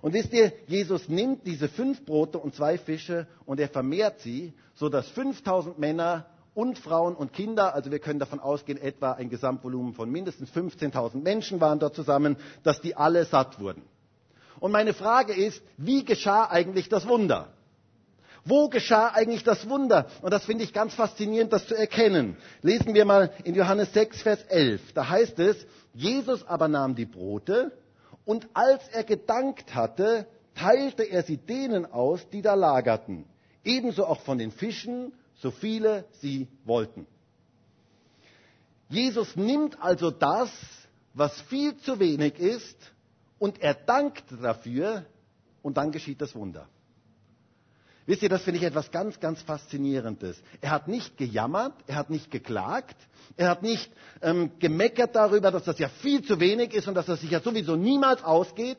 [0.00, 4.54] Und wisst ihr, Jesus nimmt diese fünf Brote und zwei Fische und er vermehrt sie,
[4.74, 9.94] sodass 5000 Männer und Frauen und Kinder, also wir können davon ausgehen, etwa ein Gesamtvolumen
[9.94, 13.82] von mindestens 15.000 Menschen waren dort zusammen, dass die alle satt wurden.
[14.60, 17.52] Und meine Frage ist, wie geschah eigentlich das Wunder?
[18.44, 20.06] Wo geschah eigentlich das Wunder?
[20.22, 22.36] Und das finde ich ganz faszinierend, das zu erkennen.
[22.62, 24.94] Lesen wir mal in Johannes 6, Vers 11.
[24.94, 27.72] Da heißt es, Jesus aber nahm die Brote
[28.28, 33.24] und als er gedankt hatte, teilte er sie denen aus, die da lagerten.
[33.64, 37.06] Ebenso auch von den Fischen, so viele sie wollten.
[38.90, 40.50] Jesus nimmt also das,
[41.14, 42.76] was viel zu wenig ist,
[43.38, 45.06] und er dankt dafür,
[45.62, 46.68] und dann geschieht das Wunder.
[48.08, 50.42] Wisst ihr, das finde ich etwas ganz, ganz Faszinierendes.
[50.62, 52.96] Er hat nicht gejammert, er hat nicht geklagt,
[53.36, 53.92] er hat nicht
[54.22, 57.40] ähm, gemeckert darüber, dass das ja viel zu wenig ist und dass das sich ja
[57.40, 58.78] sowieso niemals ausgeht,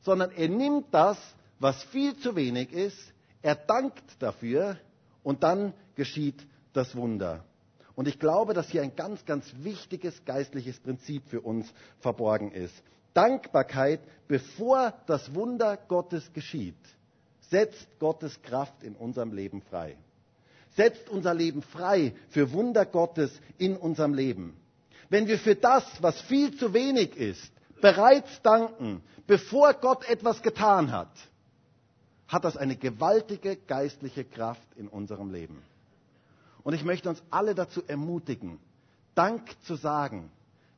[0.00, 1.18] sondern er nimmt das,
[1.58, 4.78] was viel zu wenig ist, er dankt dafür
[5.22, 7.44] und dann geschieht das Wunder.
[7.94, 12.82] Und ich glaube, dass hier ein ganz, ganz wichtiges geistliches Prinzip für uns verborgen ist.
[13.12, 16.78] Dankbarkeit, bevor das Wunder Gottes geschieht
[17.50, 19.96] setzt Gottes Kraft in unserem Leben frei.
[20.76, 24.56] Setzt unser Leben frei für Wunder Gottes in unserem Leben.
[25.08, 30.92] Wenn wir für das, was viel zu wenig ist, bereits danken, bevor Gott etwas getan
[30.92, 31.10] hat,
[32.28, 35.60] hat das eine gewaltige geistliche Kraft in unserem Leben.
[36.62, 38.60] Und ich möchte uns alle dazu ermutigen,
[39.16, 40.30] Dank zu sagen,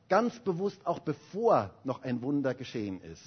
[0.09, 3.21] ganz bewusst auch bevor noch ein Wunder geschehen ist.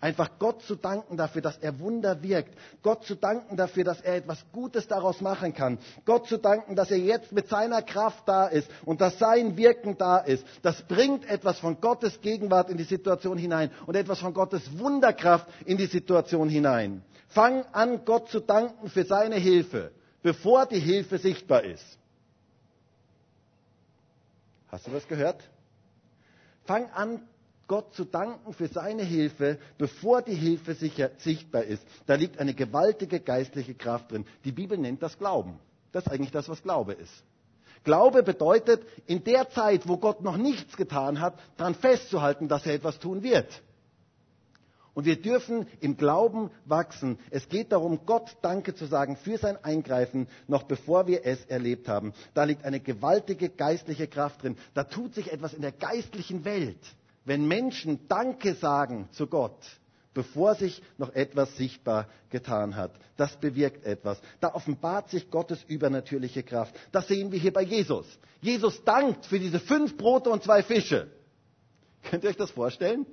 [0.00, 2.56] Einfach Gott zu danken dafür, dass er Wunder wirkt.
[2.82, 5.78] Gott zu danken dafür, dass er etwas Gutes daraus machen kann.
[6.04, 9.98] Gott zu danken, dass er jetzt mit seiner Kraft da ist und dass sein Wirken
[9.98, 10.46] da ist.
[10.62, 15.48] Das bringt etwas von Gottes Gegenwart in die Situation hinein und etwas von Gottes Wunderkraft
[15.64, 17.02] in die Situation hinein.
[17.26, 19.90] Fang an, Gott zu danken für seine Hilfe,
[20.22, 21.84] bevor die Hilfe sichtbar ist.
[24.70, 25.42] Hast du das gehört?
[26.66, 27.20] Fang an,
[27.68, 31.82] Gott zu danken für seine Hilfe, bevor die Hilfe sicher, sichtbar ist.
[32.06, 34.26] Da liegt eine gewaltige geistliche Kraft drin.
[34.44, 35.58] Die Bibel nennt das Glauben.
[35.92, 37.12] Das ist eigentlich das, was Glaube ist.
[37.84, 42.74] Glaube bedeutet, in der Zeit, wo Gott noch nichts getan hat, daran festzuhalten, dass er
[42.74, 43.62] etwas tun wird.
[44.94, 47.20] Und wir dürfen im Glauben wachsen.
[47.30, 51.86] Es geht darum, Gott Danke zu sagen für sein Eingreifen, noch bevor wir es erlebt
[51.86, 52.14] haben.
[52.34, 54.56] Da liegt eine gewaltige geistliche Kraft drin.
[54.74, 56.80] Da tut sich etwas in der geistlichen Welt,
[57.28, 59.58] wenn Menschen Danke sagen zu Gott
[60.18, 62.90] bevor sich noch etwas sichtbar getan hat.
[63.16, 64.20] Das bewirkt etwas.
[64.40, 66.74] Da offenbart sich Gottes übernatürliche Kraft.
[66.90, 68.04] Das sehen wir hier bei Jesus.
[68.40, 71.06] Jesus dankt für diese fünf Brote und zwei Fische.
[72.02, 73.06] Könnt ihr euch das vorstellen?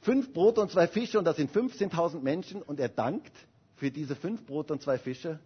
[0.00, 3.32] Fünf Brote und zwei Fische und das sind 15.000 Menschen und er dankt
[3.76, 5.40] für diese fünf Brote und zwei Fische.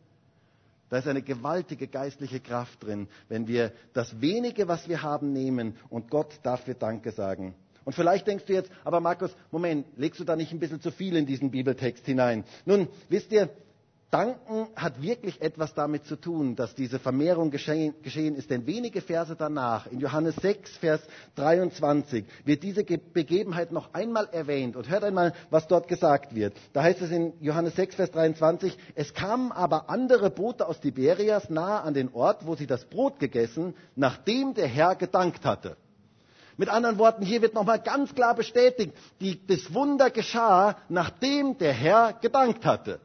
[0.89, 5.75] Da ist eine gewaltige geistliche Kraft drin, wenn wir das wenige, was wir haben, nehmen
[5.89, 7.57] und Gott dafür Danke sagen.
[7.85, 10.91] Und vielleicht denkst du jetzt, aber Markus, Moment, legst du da nicht ein bisschen zu
[10.91, 12.45] viel in diesen Bibeltext hinein?
[12.65, 13.51] Nun, wisst ihr,
[14.13, 18.51] Danken hat wirklich etwas damit zu tun, dass diese Vermehrung geschehen, geschehen, ist.
[18.51, 21.01] Denn wenige Verse danach, in Johannes 6, Vers
[21.37, 24.77] 23, wird diese Begebenheit noch einmal erwähnt.
[24.77, 26.53] Und hört einmal, was dort gesagt wird.
[26.75, 31.49] Da heißt es in Johannes 6, Vers 23, es kamen aber andere Boote aus Tiberias
[31.49, 35.79] nahe an den Ort, wo sie das Brot gegessen, nachdem der Herr gedankt hatte.
[36.57, 41.73] Mit anderen Worten, hier wird nochmal ganz klar bestätigt, die, das Wunder geschah, nachdem der
[41.73, 43.01] Herr gedankt hatte.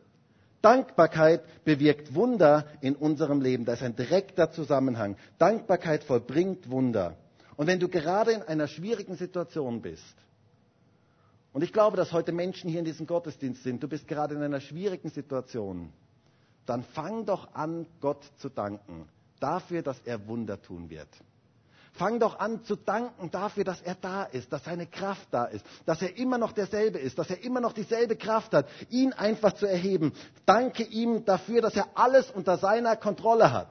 [0.61, 3.63] Dankbarkeit bewirkt Wunder in unserem Leben.
[3.65, 5.15] Da ist ein direkter Zusammenhang.
[5.37, 7.15] Dankbarkeit vollbringt Wunder.
[7.55, 10.03] Und wenn du gerade in einer schwierigen Situation bist,
[11.53, 14.43] und ich glaube, dass heute Menschen hier in diesem Gottesdienst sind, du bist gerade in
[14.43, 15.91] einer schwierigen Situation,
[16.65, 19.07] dann fang doch an, Gott zu danken
[19.39, 21.07] dafür, dass er Wunder tun wird.
[21.97, 25.65] Fang doch an zu danken dafür, dass er da ist, dass seine Kraft da ist,
[25.87, 29.53] dass er immer noch derselbe ist, dass er immer noch dieselbe Kraft hat, ihn einfach
[29.53, 30.13] zu erheben.
[30.45, 33.69] Danke ihm dafür, dass er alles unter seiner Kontrolle hat.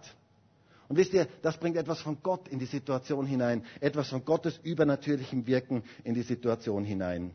[0.89, 4.59] Und wisst ihr, das bringt etwas von Gott in die Situation hinein, etwas von Gottes
[4.63, 7.33] übernatürlichem Wirken in die Situation hinein.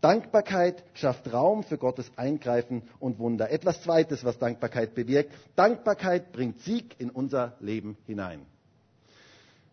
[0.00, 3.50] Dankbarkeit schafft Raum für Gottes Eingreifen und Wunder.
[3.50, 5.32] Etwas Zweites, was Dankbarkeit bewirkt.
[5.56, 8.46] Dankbarkeit bringt Sieg in unser Leben hinein.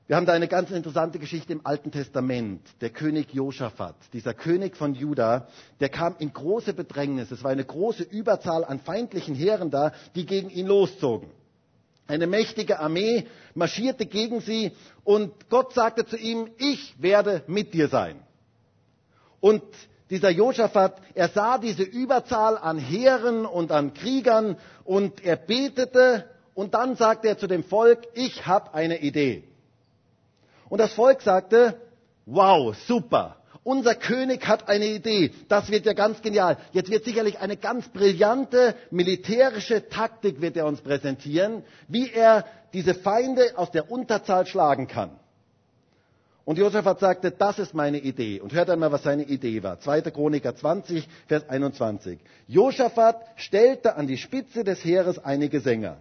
[0.08, 2.62] Wir haben da eine ganz interessante Geschichte im Alten Testament.
[2.80, 5.48] Der König Josaphat, dieser König von Juda,
[5.80, 7.32] der kam in große Bedrängnis.
[7.32, 11.32] Es war eine große Überzahl an feindlichen Heeren da, die gegen ihn loszogen.
[12.06, 17.88] Eine mächtige Armee marschierte gegen sie und Gott sagte zu ihm, ich werde mit dir
[17.88, 18.20] sein.
[19.40, 19.64] Und
[20.12, 26.76] dieser Josaphat, er sah diese Überzahl an Heeren und an Kriegern und er betete und
[26.76, 29.46] dann sagte er zu dem Volk, ich habe eine Idee.
[30.70, 31.80] Und das Volk sagte,
[32.26, 33.38] wow, super.
[33.64, 35.32] Unser König hat eine Idee.
[35.48, 36.58] Das wird ja ganz genial.
[36.72, 42.94] Jetzt wird sicherlich eine ganz brillante militärische Taktik wird er uns präsentieren, wie er diese
[42.94, 45.12] Feinde aus der Unterzahl schlagen kann.
[46.46, 48.40] Und Josaphat sagte, das ist meine Idee.
[48.40, 49.80] Und hört einmal, was seine Idee war.
[49.80, 50.02] 2.
[50.12, 52.20] Chroniker 20, Vers 21.
[52.48, 55.98] Josaphat stellte an die Spitze des Heeres einige Sänger.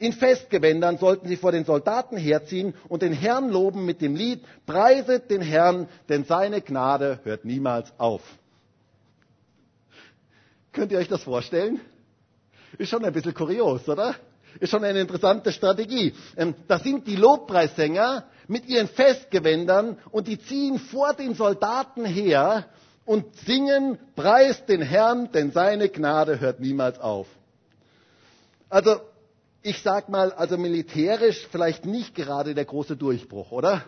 [0.00, 4.44] In Festgewändern sollten sie vor den Soldaten herziehen und den Herrn loben mit dem Lied,
[4.64, 8.22] preiset den Herrn, denn seine Gnade hört niemals auf.
[10.72, 11.80] Könnt ihr euch das vorstellen?
[12.78, 14.14] Ist schon ein bisschen kurios, oder?
[14.60, 16.14] Ist schon eine interessante Strategie.
[16.36, 22.66] Ähm, da sind die Lobpreissänger mit ihren Festgewändern und die ziehen vor den Soldaten her
[23.04, 27.26] und singen, preist den Herrn, denn seine Gnade hört niemals auf.
[28.68, 29.00] Also
[29.68, 33.84] ich sag mal, also militärisch vielleicht nicht gerade der große Durchbruch, oder?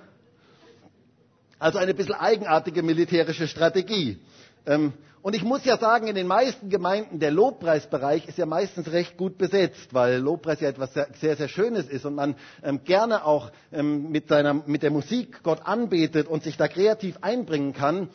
[1.59, 4.19] Also eine bisschen eigenartige militärische Strategie.
[4.67, 8.91] Ähm, und ich muss ja sagen, in den meisten Gemeinden, der Lobpreisbereich ist ja meistens
[8.93, 13.25] recht gut besetzt, weil Lobpreis ja etwas sehr, sehr, Schönes ist und man ähm, gerne
[13.25, 18.09] auch ähm, mit, seiner, mit der Musik Gott anbetet und sich da kreativ einbringen kann.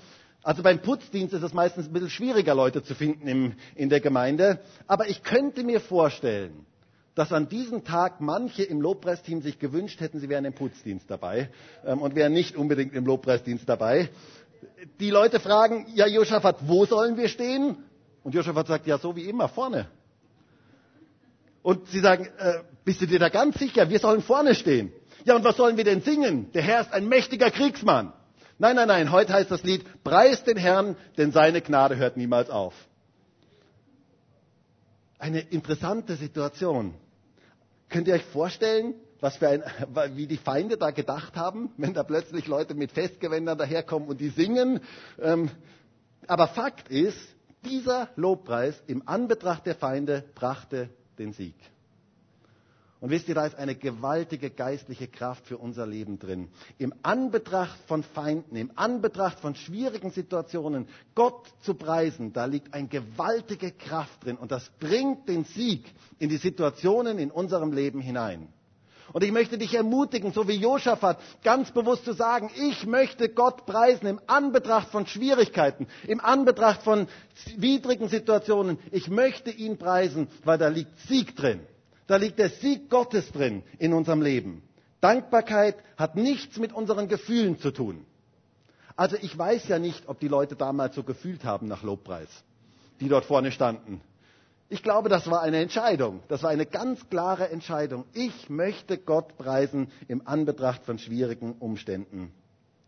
[0.43, 4.59] Also beim Putzdienst ist es meistens ein bisschen schwieriger, Leute zu finden in der Gemeinde.
[4.85, 6.65] Aber ich könnte mir vorstellen,
[7.15, 11.49] dass an diesem Tag manche im Lobpreisteam sich gewünscht hätten, sie wären im Putzdienst dabei
[11.85, 14.09] ähm, und wären nicht unbedingt im Lobpreisdienst dabei.
[14.99, 17.77] Die Leute fragen, ja Josaphat, wo sollen wir stehen?
[18.23, 19.87] Und Josaphat sagt, ja so wie immer, vorne.
[21.63, 24.91] Und sie sagen, äh, bist du dir da ganz sicher, wir sollen vorne stehen?
[25.23, 26.51] Ja, und was sollen wir denn singen?
[26.51, 28.13] Der Herr ist ein mächtiger Kriegsmann.
[28.57, 32.49] Nein, nein, nein, heute heißt das Lied, preis den Herrn, denn seine Gnade hört niemals
[32.49, 32.73] auf.
[35.17, 36.93] Eine interessante Situation.
[37.89, 39.63] Könnt ihr euch vorstellen, was für ein,
[40.15, 44.29] wie die Feinde da gedacht haben, wenn da plötzlich Leute mit Festgewändern daherkommen und die
[44.29, 44.81] singen?
[45.21, 45.49] Ähm,
[46.27, 47.17] aber Fakt ist,
[47.63, 51.55] dieser Lobpreis im Anbetracht der Feinde brachte den Sieg.
[53.01, 56.47] Und wisst ihr, da ist eine gewaltige geistliche Kraft für unser Leben drin.
[56.77, 62.87] Im Anbetracht von Feinden, im Anbetracht von schwierigen Situationen, Gott zu preisen, da liegt eine
[62.87, 64.37] gewaltige Kraft drin.
[64.37, 65.85] Und das bringt den Sieg
[66.19, 68.47] in die Situationen in unserem Leben hinein.
[69.13, 73.65] Und ich möchte dich ermutigen, so wie Josaphat, ganz bewusst zu sagen, ich möchte Gott
[73.65, 77.07] preisen im Anbetracht von Schwierigkeiten, im Anbetracht von
[77.57, 78.79] widrigen Situationen.
[78.91, 81.59] Ich möchte ihn preisen, weil da liegt Sieg drin.
[82.07, 84.61] Da liegt der Sieg Gottes drin in unserem Leben.
[85.01, 88.05] Dankbarkeit hat nichts mit unseren Gefühlen zu tun.
[88.95, 92.29] Also ich weiß ja nicht, ob die Leute damals so gefühlt haben nach Lobpreis,
[93.01, 94.01] die dort vorne standen.
[94.69, 96.21] Ich glaube, das war eine Entscheidung.
[96.27, 98.05] Das war eine ganz klare Entscheidung.
[98.13, 102.31] Ich möchte Gott preisen im Anbetracht von schwierigen Umständen.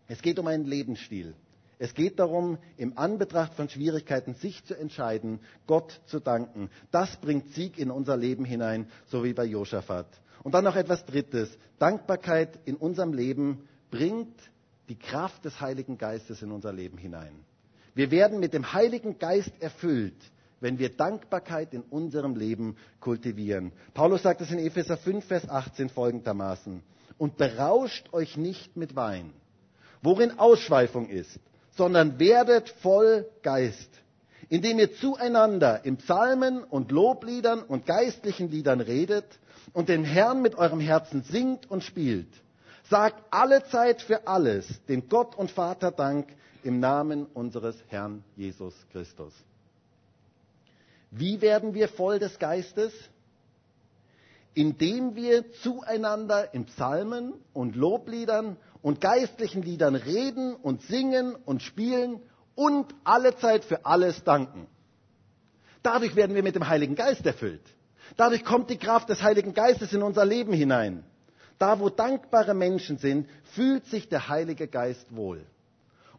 [0.08, 1.36] Es geht um einen Lebensstil.
[1.80, 6.70] Es geht darum, im Anbetracht von Schwierigkeiten sich zu entscheiden, Gott zu danken.
[6.90, 10.08] Das bringt Sieg in unser Leben hinein, so wie bei Josaphat.
[10.44, 11.56] Und dann noch etwas Drittes.
[11.78, 14.40] Dankbarkeit in unserem Leben bringt
[14.90, 17.46] die Kraft des Heiligen Geistes in unser Leben hinein.
[17.94, 20.16] Wir werden mit dem Heiligen Geist erfüllt,
[20.60, 23.72] wenn wir Dankbarkeit in unserem Leben kultivieren.
[23.94, 26.82] Paulus sagt es in Epheser 5, Vers 18 folgendermaßen.
[27.18, 29.34] Und berauscht euch nicht mit Wein,
[30.04, 31.40] worin Ausschweifung ist,
[31.78, 33.90] sondern werdet voll Geist,
[34.50, 39.26] indem ihr zueinander in Psalmen und Lobliedern und geistlichen Liedern redet
[39.74, 42.28] und den Herrn mit eurem Herzen singt und spielt.
[42.90, 46.28] Sagt alle Zeit für alles dem Gott und Vater Dank
[46.64, 49.34] im Namen unseres Herrn Jesus Christus.
[51.12, 52.94] Wie werden wir voll des Geistes?
[54.54, 62.22] Indem wir zueinander in Psalmen und Lobliedern und geistlichen Liedern reden und singen und spielen
[62.56, 64.68] und alle Zeit für alles danken.
[65.84, 67.62] Dadurch werden wir mit dem Heiligen Geist erfüllt.
[68.16, 71.04] Dadurch kommt die Kraft des Heiligen Geistes in unser Leben hinein.
[71.60, 75.46] Da, wo dankbare Menschen sind, fühlt sich der Heilige Geist wohl.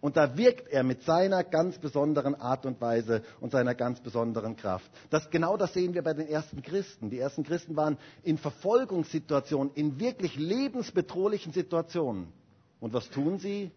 [0.00, 4.56] Und da wirkt er mit seiner ganz besonderen Art und Weise und seiner ganz besonderen
[4.56, 4.88] Kraft.
[5.10, 7.10] Das, genau das sehen wir bei den ersten Christen.
[7.10, 12.32] Die ersten Christen waren in Verfolgungssituationen, in wirklich lebensbedrohlichen Situationen.
[12.80, 13.70] Und was tun sie?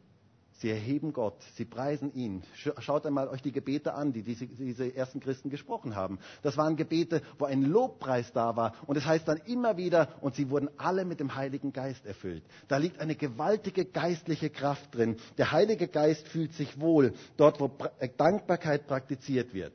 [0.62, 2.44] Sie erheben Gott, sie preisen ihn.
[2.54, 6.20] Schaut einmal euch die Gebete an, die diese, diese, ersten Christen gesprochen haben.
[6.44, 8.76] Das waren Gebete, wo ein Lobpreis da war.
[8.86, 12.44] Und es heißt dann immer wieder, und sie wurden alle mit dem Heiligen Geist erfüllt.
[12.68, 15.16] Da liegt eine gewaltige geistliche Kraft drin.
[15.40, 19.74] Der Heilige Geist fühlt sich wohl dort, wo äh, Dankbarkeit praktiziert wird.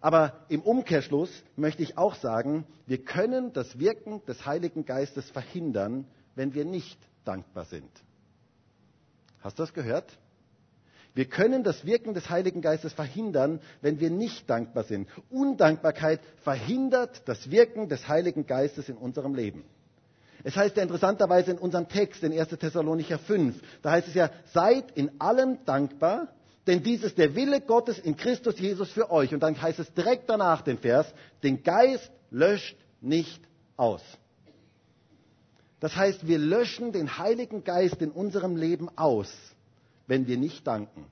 [0.00, 6.06] Aber im Umkehrschluss möchte ich auch sagen, wir können das Wirken des Heiligen Geistes verhindern,
[6.36, 7.90] wenn wir nicht dankbar sind.
[9.42, 10.18] Hast du das gehört?
[11.14, 15.08] Wir können das Wirken des Heiligen Geistes verhindern, wenn wir nicht dankbar sind.
[15.28, 19.64] Undankbarkeit verhindert das Wirken des Heiligen Geistes in unserem Leben.
[20.44, 22.48] Es heißt ja interessanterweise in unserem Text in 1.
[22.48, 26.28] Thessalonicher 5, da heißt es ja, seid in allem dankbar,
[26.66, 29.34] denn dies ist der Wille Gottes in Christus Jesus für euch.
[29.34, 33.42] Und dann heißt es direkt danach den Vers, den Geist löscht nicht
[33.76, 34.02] aus.
[35.80, 39.32] Das heißt, wir löschen den Heiligen Geist in unserem Leben aus,
[40.06, 41.06] wenn wir nicht danken.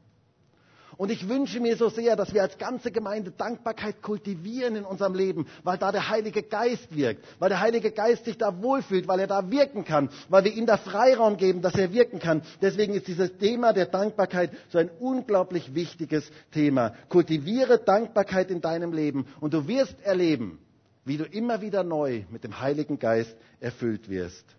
[0.98, 5.14] Und ich wünsche mir so sehr, dass wir als ganze Gemeinde Dankbarkeit kultivieren in unserem
[5.14, 9.20] Leben, weil da der Heilige Geist wirkt, weil der Heilige Geist sich da wohlfühlt, weil
[9.20, 12.42] er da wirken kann, weil wir ihm da Freiraum geben, dass er wirken kann.
[12.60, 16.94] Deswegen ist dieses Thema der Dankbarkeit so ein unglaublich wichtiges Thema.
[17.08, 20.58] Kultiviere Dankbarkeit in deinem Leben und du wirst erleben,
[21.04, 24.57] wie du immer wieder neu mit dem Heiligen Geist erfüllt wirst.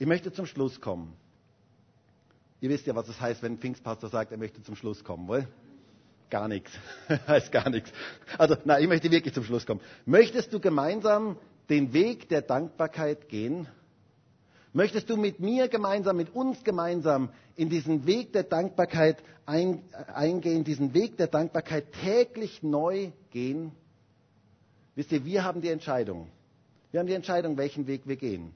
[0.00, 1.12] Ich möchte zum Schluss kommen.
[2.62, 5.28] Ihr wisst ja, was es heißt, wenn ein Pfingstpastor sagt, er möchte zum Schluss kommen,
[5.28, 5.46] wohl?
[6.30, 6.72] Gar nichts.
[7.28, 7.92] heißt gar nichts.
[8.38, 9.82] Also, nein, ich möchte wirklich zum Schluss kommen.
[10.06, 11.36] Möchtest du gemeinsam
[11.68, 13.68] den Weg der Dankbarkeit gehen?
[14.72, 19.82] Möchtest du mit mir gemeinsam, mit uns gemeinsam in diesen Weg der Dankbarkeit ein,
[20.14, 23.72] eingehen, diesen Weg der Dankbarkeit täglich neu gehen?
[24.94, 26.28] Wisst ihr, wir haben die Entscheidung.
[26.90, 28.54] Wir haben die Entscheidung, welchen Weg wir gehen.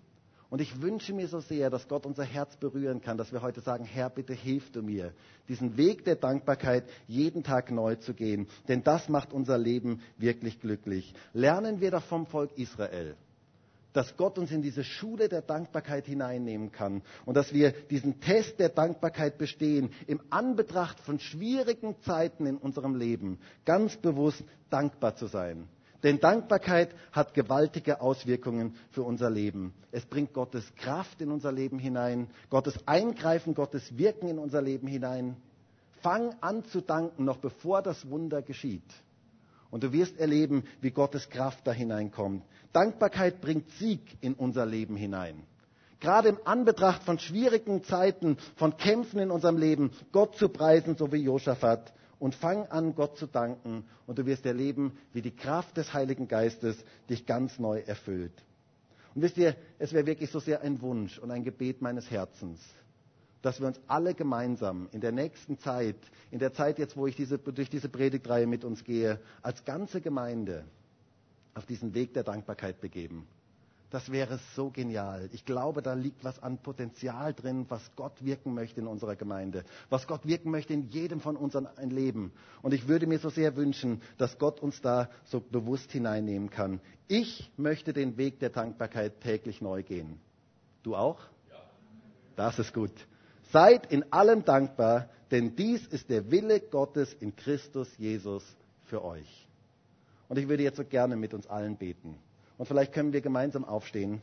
[0.55, 3.61] Und ich wünsche mir so sehr, dass Gott unser Herz berühren kann, dass wir heute
[3.61, 5.13] sagen, Herr, bitte hilf du mir,
[5.49, 8.47] diesen Weg der Dankbarkeit jeden Tag neu zu gehen.
[8.69, 11.13] Denn das macht unser Leben wirklich glücklich.
[11.33, 13.17] Lernen wir doch vom Volk Israel
[13.93, 18.59] dass Gott uns in diese Schule der Dankbarkeit hineinnehmen kann und dass wir diesen Test
[18.59, 25.27] der Dankbarkeit bestehen, im Anbetracht von schwierigen Zeiten in unserem Leben ganz bewusst dankbar zu
[25.29, 25.69] sein.
[26.05, 29.73] Denn Dankbarkeit hat gewaltige Auswirkungen für unser Leben.
[29.91, 34.87] Es bringt Gottes Kraft in unser Leben hinein, Gottes Eingreifen, Gottes Wirken in unser Leben
[34.87, 35.37] hinein.
[36.03, 38.85] Fang an zu danken, noch bevor das Wunder geschieht.
[39.71, 42.45] Und du wirst erleben, wie Gottes Kraft da hineinkommt.
[42.75, 45.43] Dankbarkeit bringt Sieg in unser Leben hinein.
[46.01, 51.11] Gerade im Anbetracht von schwierigen Zeiten, von Kämpfen in unserem Leben, Gott zu preisen, so
[51.13, 51.95] wie Josaphat.
[52.19, 53.85] Und fang an, Gott zu danken.
[54.07, 56.77] Und du wirst erleben, wie die Kraft des Heiligen Geistes
[57.09, 58.33] dich ganz neu erfüllt.
[59.15, 62.61] Und wisst ihr, es wäre wirklich so sehr ein Wunsch und ein Gebet meines Herzens,
[63.43, 65.97] dass wir uns alle gemeinsam in der nächsten Zeit,
[66.31, 70.01] in der Zeit jetzt, wo ich diese, durch diese Predigtreihe mit uns gehe, als ganze
[70.01, 70.65] Gemeinde
[71.55, 73.29] auf diesen Weg der Dankbarkeit begeben.
[73.95, 75.29] Das wäre so genial.
[75.31, 79.63] Ich glaube, da liegt was an Potenzial drin, was Gott wirken möchte in unserer Gemeinde,
[79.89, 82.33] was Gott wirken möchte in jedem von uns ein Leben.
[82.61, 86.81] Und ich würde mir so sehr wünschen, dass Gott uns da so bewusst hineinnehmen kann.
[87.07, 90.19] Ich möchte den Weg der Dankbarkeit täglich neu gehen.
[90.83, 91.21] Du auch?
[91.49, 91.63] Ja.
[92.35, 92.91] Das ist gut.
[93.53, 98.43] Seid in allem dankbar, denn dies ist der Wille Gottes in Christus Jesus
[98.87, 99.47] für euch.
[100.29, 102.19] Und ich würde jetzt so gerne mit uns allen beten.
[102.59, 104.23] Und vielleicht können wir gemeinsam aufstehen.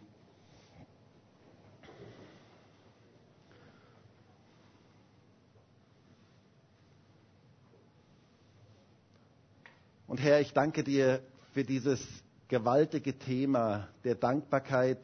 [10.08, 11.22] Und Herr, ich danke dir
[11.54, 12.06] für dieses
[12.50, 15.00] gewaltige Thema der Dankbarkeit,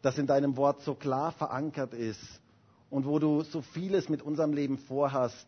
[0.00, 2.40] das in deinem Wort so klar verankert ist
[2.88, 5.46] und wo du so vieles mit unserem Leben vorhast.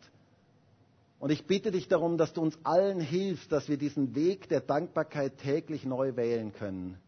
[1.23, 4.61] Und ich bitte dich darum, dass du uns allen hilfst, dass wir diesen Weg der
[4.61, 6.99] Dankbarkeit täglich neu wählen können.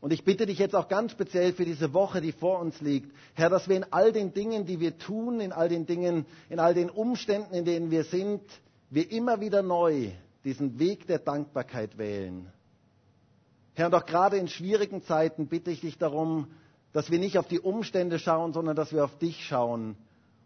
[0.00, 3.14] Und ich bitte dich jetzt auch ganz speziell für diese Woche, die vor uns liegt,
[3.34, 6.58] Herr, dass wir in all den Dingen, die wir tun, in all den Dingen, in
[6.58, 8.42] all den Umständen, in denen wir sind,
[8.90, 10.10] wir immer wieder neu
[10.42, 12.48] diesen Weg der Dankbarkeit wählen.
[13.74, 16.48] Herr, und auch gerade in schwierigen Zeiten bitte ich dich darum,
[16.92, 19.96] dass wir nicht auf die Umstände schauen, sondern dass wir auf dich schauen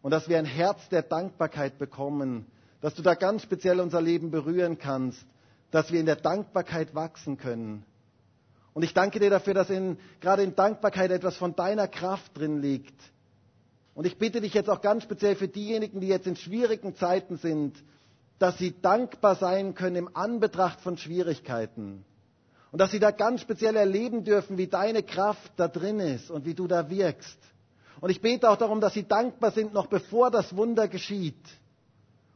[0.03, 2.47] und dass wir ein Herz der Dankbarkeit bekommen,
[2.81, 5.25] dass du da ganz speziell unser Leben berühren kannst,
[5.71, 7.85] dass wir in der Dankbarkeit wachsen können.
[8.73, 12.63] Und ich danke dir dafür, dass in, gerade in Dankbarkeit etwas von deiner Kraft drin
[12.63, 12.99] liegt.
[13.95, 17.37] Und ich bitte dich jetzt auch ganz speziell für diejenigen, die jetzt in schwierigen Zeiten
[17.37, 17.77] sind,
[18.39, 22.05] dass sie dankbar sein können im Anbetracht von Schwierigkeiten.
[22.73, 26.47] Und dass sie da ganz speziell erleben dürfen, wie deine Kraft da drin ist und
[26.47, 27.39] wie du da wirkst.
[28.01, 31.37] Und ich bete auch darum, dass sie dankbar sind, noch bevor das Wunder geschieht.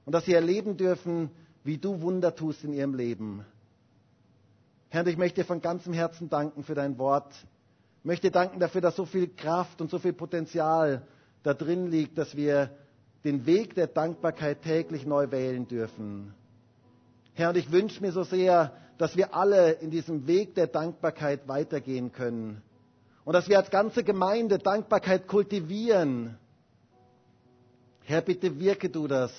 [0.05, 1.31] Und dass sie erleben dürfen,
[1.65, 3.45] wie du Wunder tust in ihrem Leben.
[4.91, 7.33] Herr, ich möchte dir von ganzem Herzen danken für dein Wort.
[8.01, 11.03] Ich möchte danken dafür, dass so viel Kraft und so viel Potenzial
[11.43, 12.71] da drin liegt, dass wir
[13.25, 16.35] den Weg der Dankbarkeit täglich neu wählen dürfen.
[17.33, 21.49] Herr, und ich wünsche mir so sehr, dass wir alle in diesem Weg der Dankbarkeit
[21.49, 22.63] weitergehen können.
[23.25, 26.37] Und dass wir als ganze Gemeinde Dankbarkeit kultivieren.
[28.03, 29.33] Herr, bitte wirke du das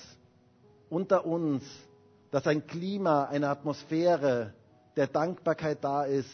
[0.89, 1.63] unter uns,
[2.31, 4.53] dass ein Klima, eine Atmosphäre
[4.95, 6.29] der Dankbarkeit da ist,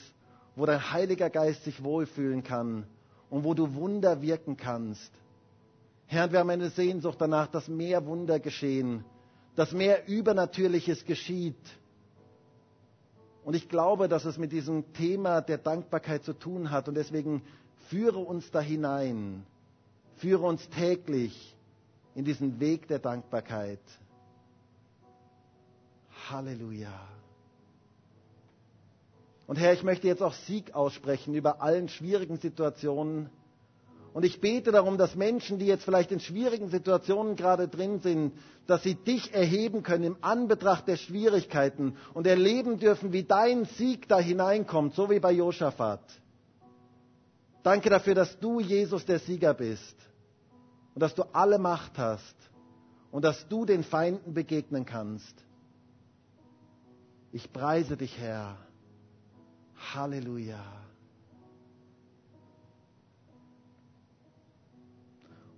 [0.55, 2.85] wo dein Heiliger Geist sich wohlfühlen kann
[3.29, 5.11] und wo du Wunder wirken kannst.
[6.05, 9.03] Herr, wir haben eine Sehnsucht danach, dass mehr Wunder geschehen,
[9.55, 11.55] dass mehr Übernatürliches geschieht
[13.43, 16.87] und ich glaube, dass es mit diesem Thema der Dankbarkeit zu tun hat.
[16.87, 17.41] Und deswegen
[17.89, 19.43] führe uns da hinein.
[20.17, 21.55] Führe uns täglich
[22.13, 23.79] in diesen Weg der Dankbarkeit.
[26.29, 27.07] Halleluja.
[29.47, 33.29] Und Herr, ich möchte jetzt auch Sieg aussprechen über allen schwierigen Situationen,
[34.13, 38.33] und ich bete darum, dass Menschen, die jetzt vielleicht in schwierigen Situationen gerade drin sind,
[38.67, 44.09] dass sie dich erheben können im Anbetracht der Schwierigkeiten und erleben dürfen, wie dein Sieg
[44.09, 46.01] da hineinkommt, so wie bei Josaphat.
[47.63, 49.95] Danke dafür, dass du Jesus der Sieger bist
[50.93, 52.35] und dass du alle Macht hast
[53.11, 55.35] und dass du den Feinden begegnen kannst.
[57.31, 58.57] Ich preise dich, Herr.
[59.93, 60.90] Halleluja.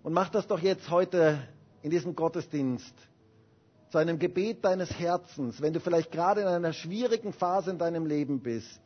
[0.03, 1.39] Und mach das doch jetzt heute
[1.81, 2.93] in diesem Gottesdienst
[3.89, 8.05] zu einem Gebet deines Herzens, wenn du vielleicht gerade in einer schwierigen Phase in deinem
[8.05, 8.81] Leben bist,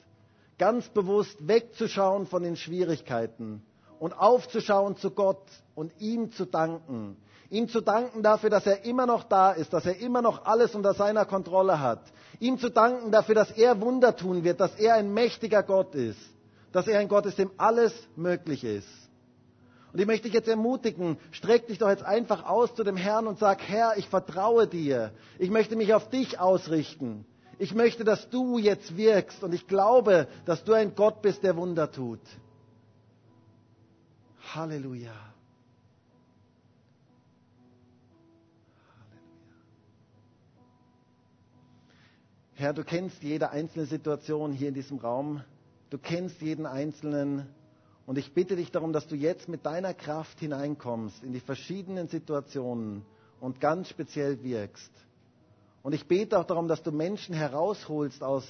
[0.59, 3.63] ganz bewusst wegzuschauen von den Schwierigkeiten
[3.99, 5.41] und aufzuschauen zu Gott
[5.73, 7.17] und ihm zu danken.
[7.49, 10.75] Ihm zu danken dafür, dass er immer noch da ist, dass er immer noch alles
[10.75, 12.01] unter seiner Kontrolle hat.
[12.39, 16.19] Ihm zu danken dafür, dass er Wunder tun wird, dass er ein mächtiger Gott ist,
[16.73, 19.06] dass er ein Gott ist, dem alles möglich ist.
[19.97, 23.25] Und ich möchte dich jetzt ermutigen, streck dich doch jetzt einfach aus zu dem Herrn
[23.25, 25.11] und sag, Herr, ich vertraue dir.
[25.39, 27.25] Ich möchte mich auf dich ausrichten.
[27.57, 31.55] Ich möchte, dass du jetzt wirkst und ich glaube, dass du ein Gott bist, der
[31.55, 32.19] Wunder tut.
[34.53, 35.15] Halleluja.
[42.53, 45.41] Herr, du kennst jede einzelne Situation hier in diesem Raum.
[45.89, 47.47] Du kennst jeden Einzelnen.
[48.07, 52.07] Und ich bitte dich darum, dass du jetzt mit deiner Kraft hineinkommst in die verschiedenen
[52.07, 53.05] Situationen
[53.41, 54.91] und ganz speziell wirkst.
[55.83, 58.45] Und ich bete auch darum, dass du Menschen herausholst aus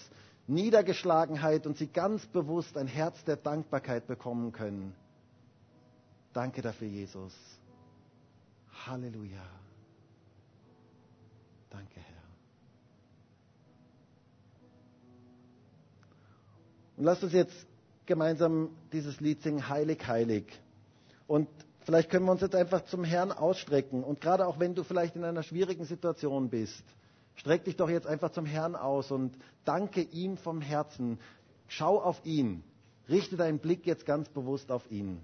[0.46, 4.96] Niedergeschlagenheit und sie ganz bewusst ein Herz der Dankbarkeit bekommen können.
[6.34, 7.34] Danke dafür, Jesus.
[8.86, 9.42] Halleluja.
[11.72, 12.24] Danke, Herr.
[16.98, 17.67] Und lasst uns jetzt
[18.08, 20.46] gemeinsam dieses Lied singen, Heilig, Heilig.
[21.28, 21.48] Und
[21.82, 24.04] vielleicht können wir uns jetzt einfach zum Herrn ausstrecken.
[24.04, 26.84] Und gerade auch wenn du vielleicht in einer schwierigen Situation bist,
[27.36, 31.20] streck dich doch jetzt einfach zum Herrn aus und danke ihm vom Herzen.
[31.68, 32.64] Schau auf ihn.
[33.10, 35.22] Richte deinen Blick jetzt ganz bewusst auf ihn.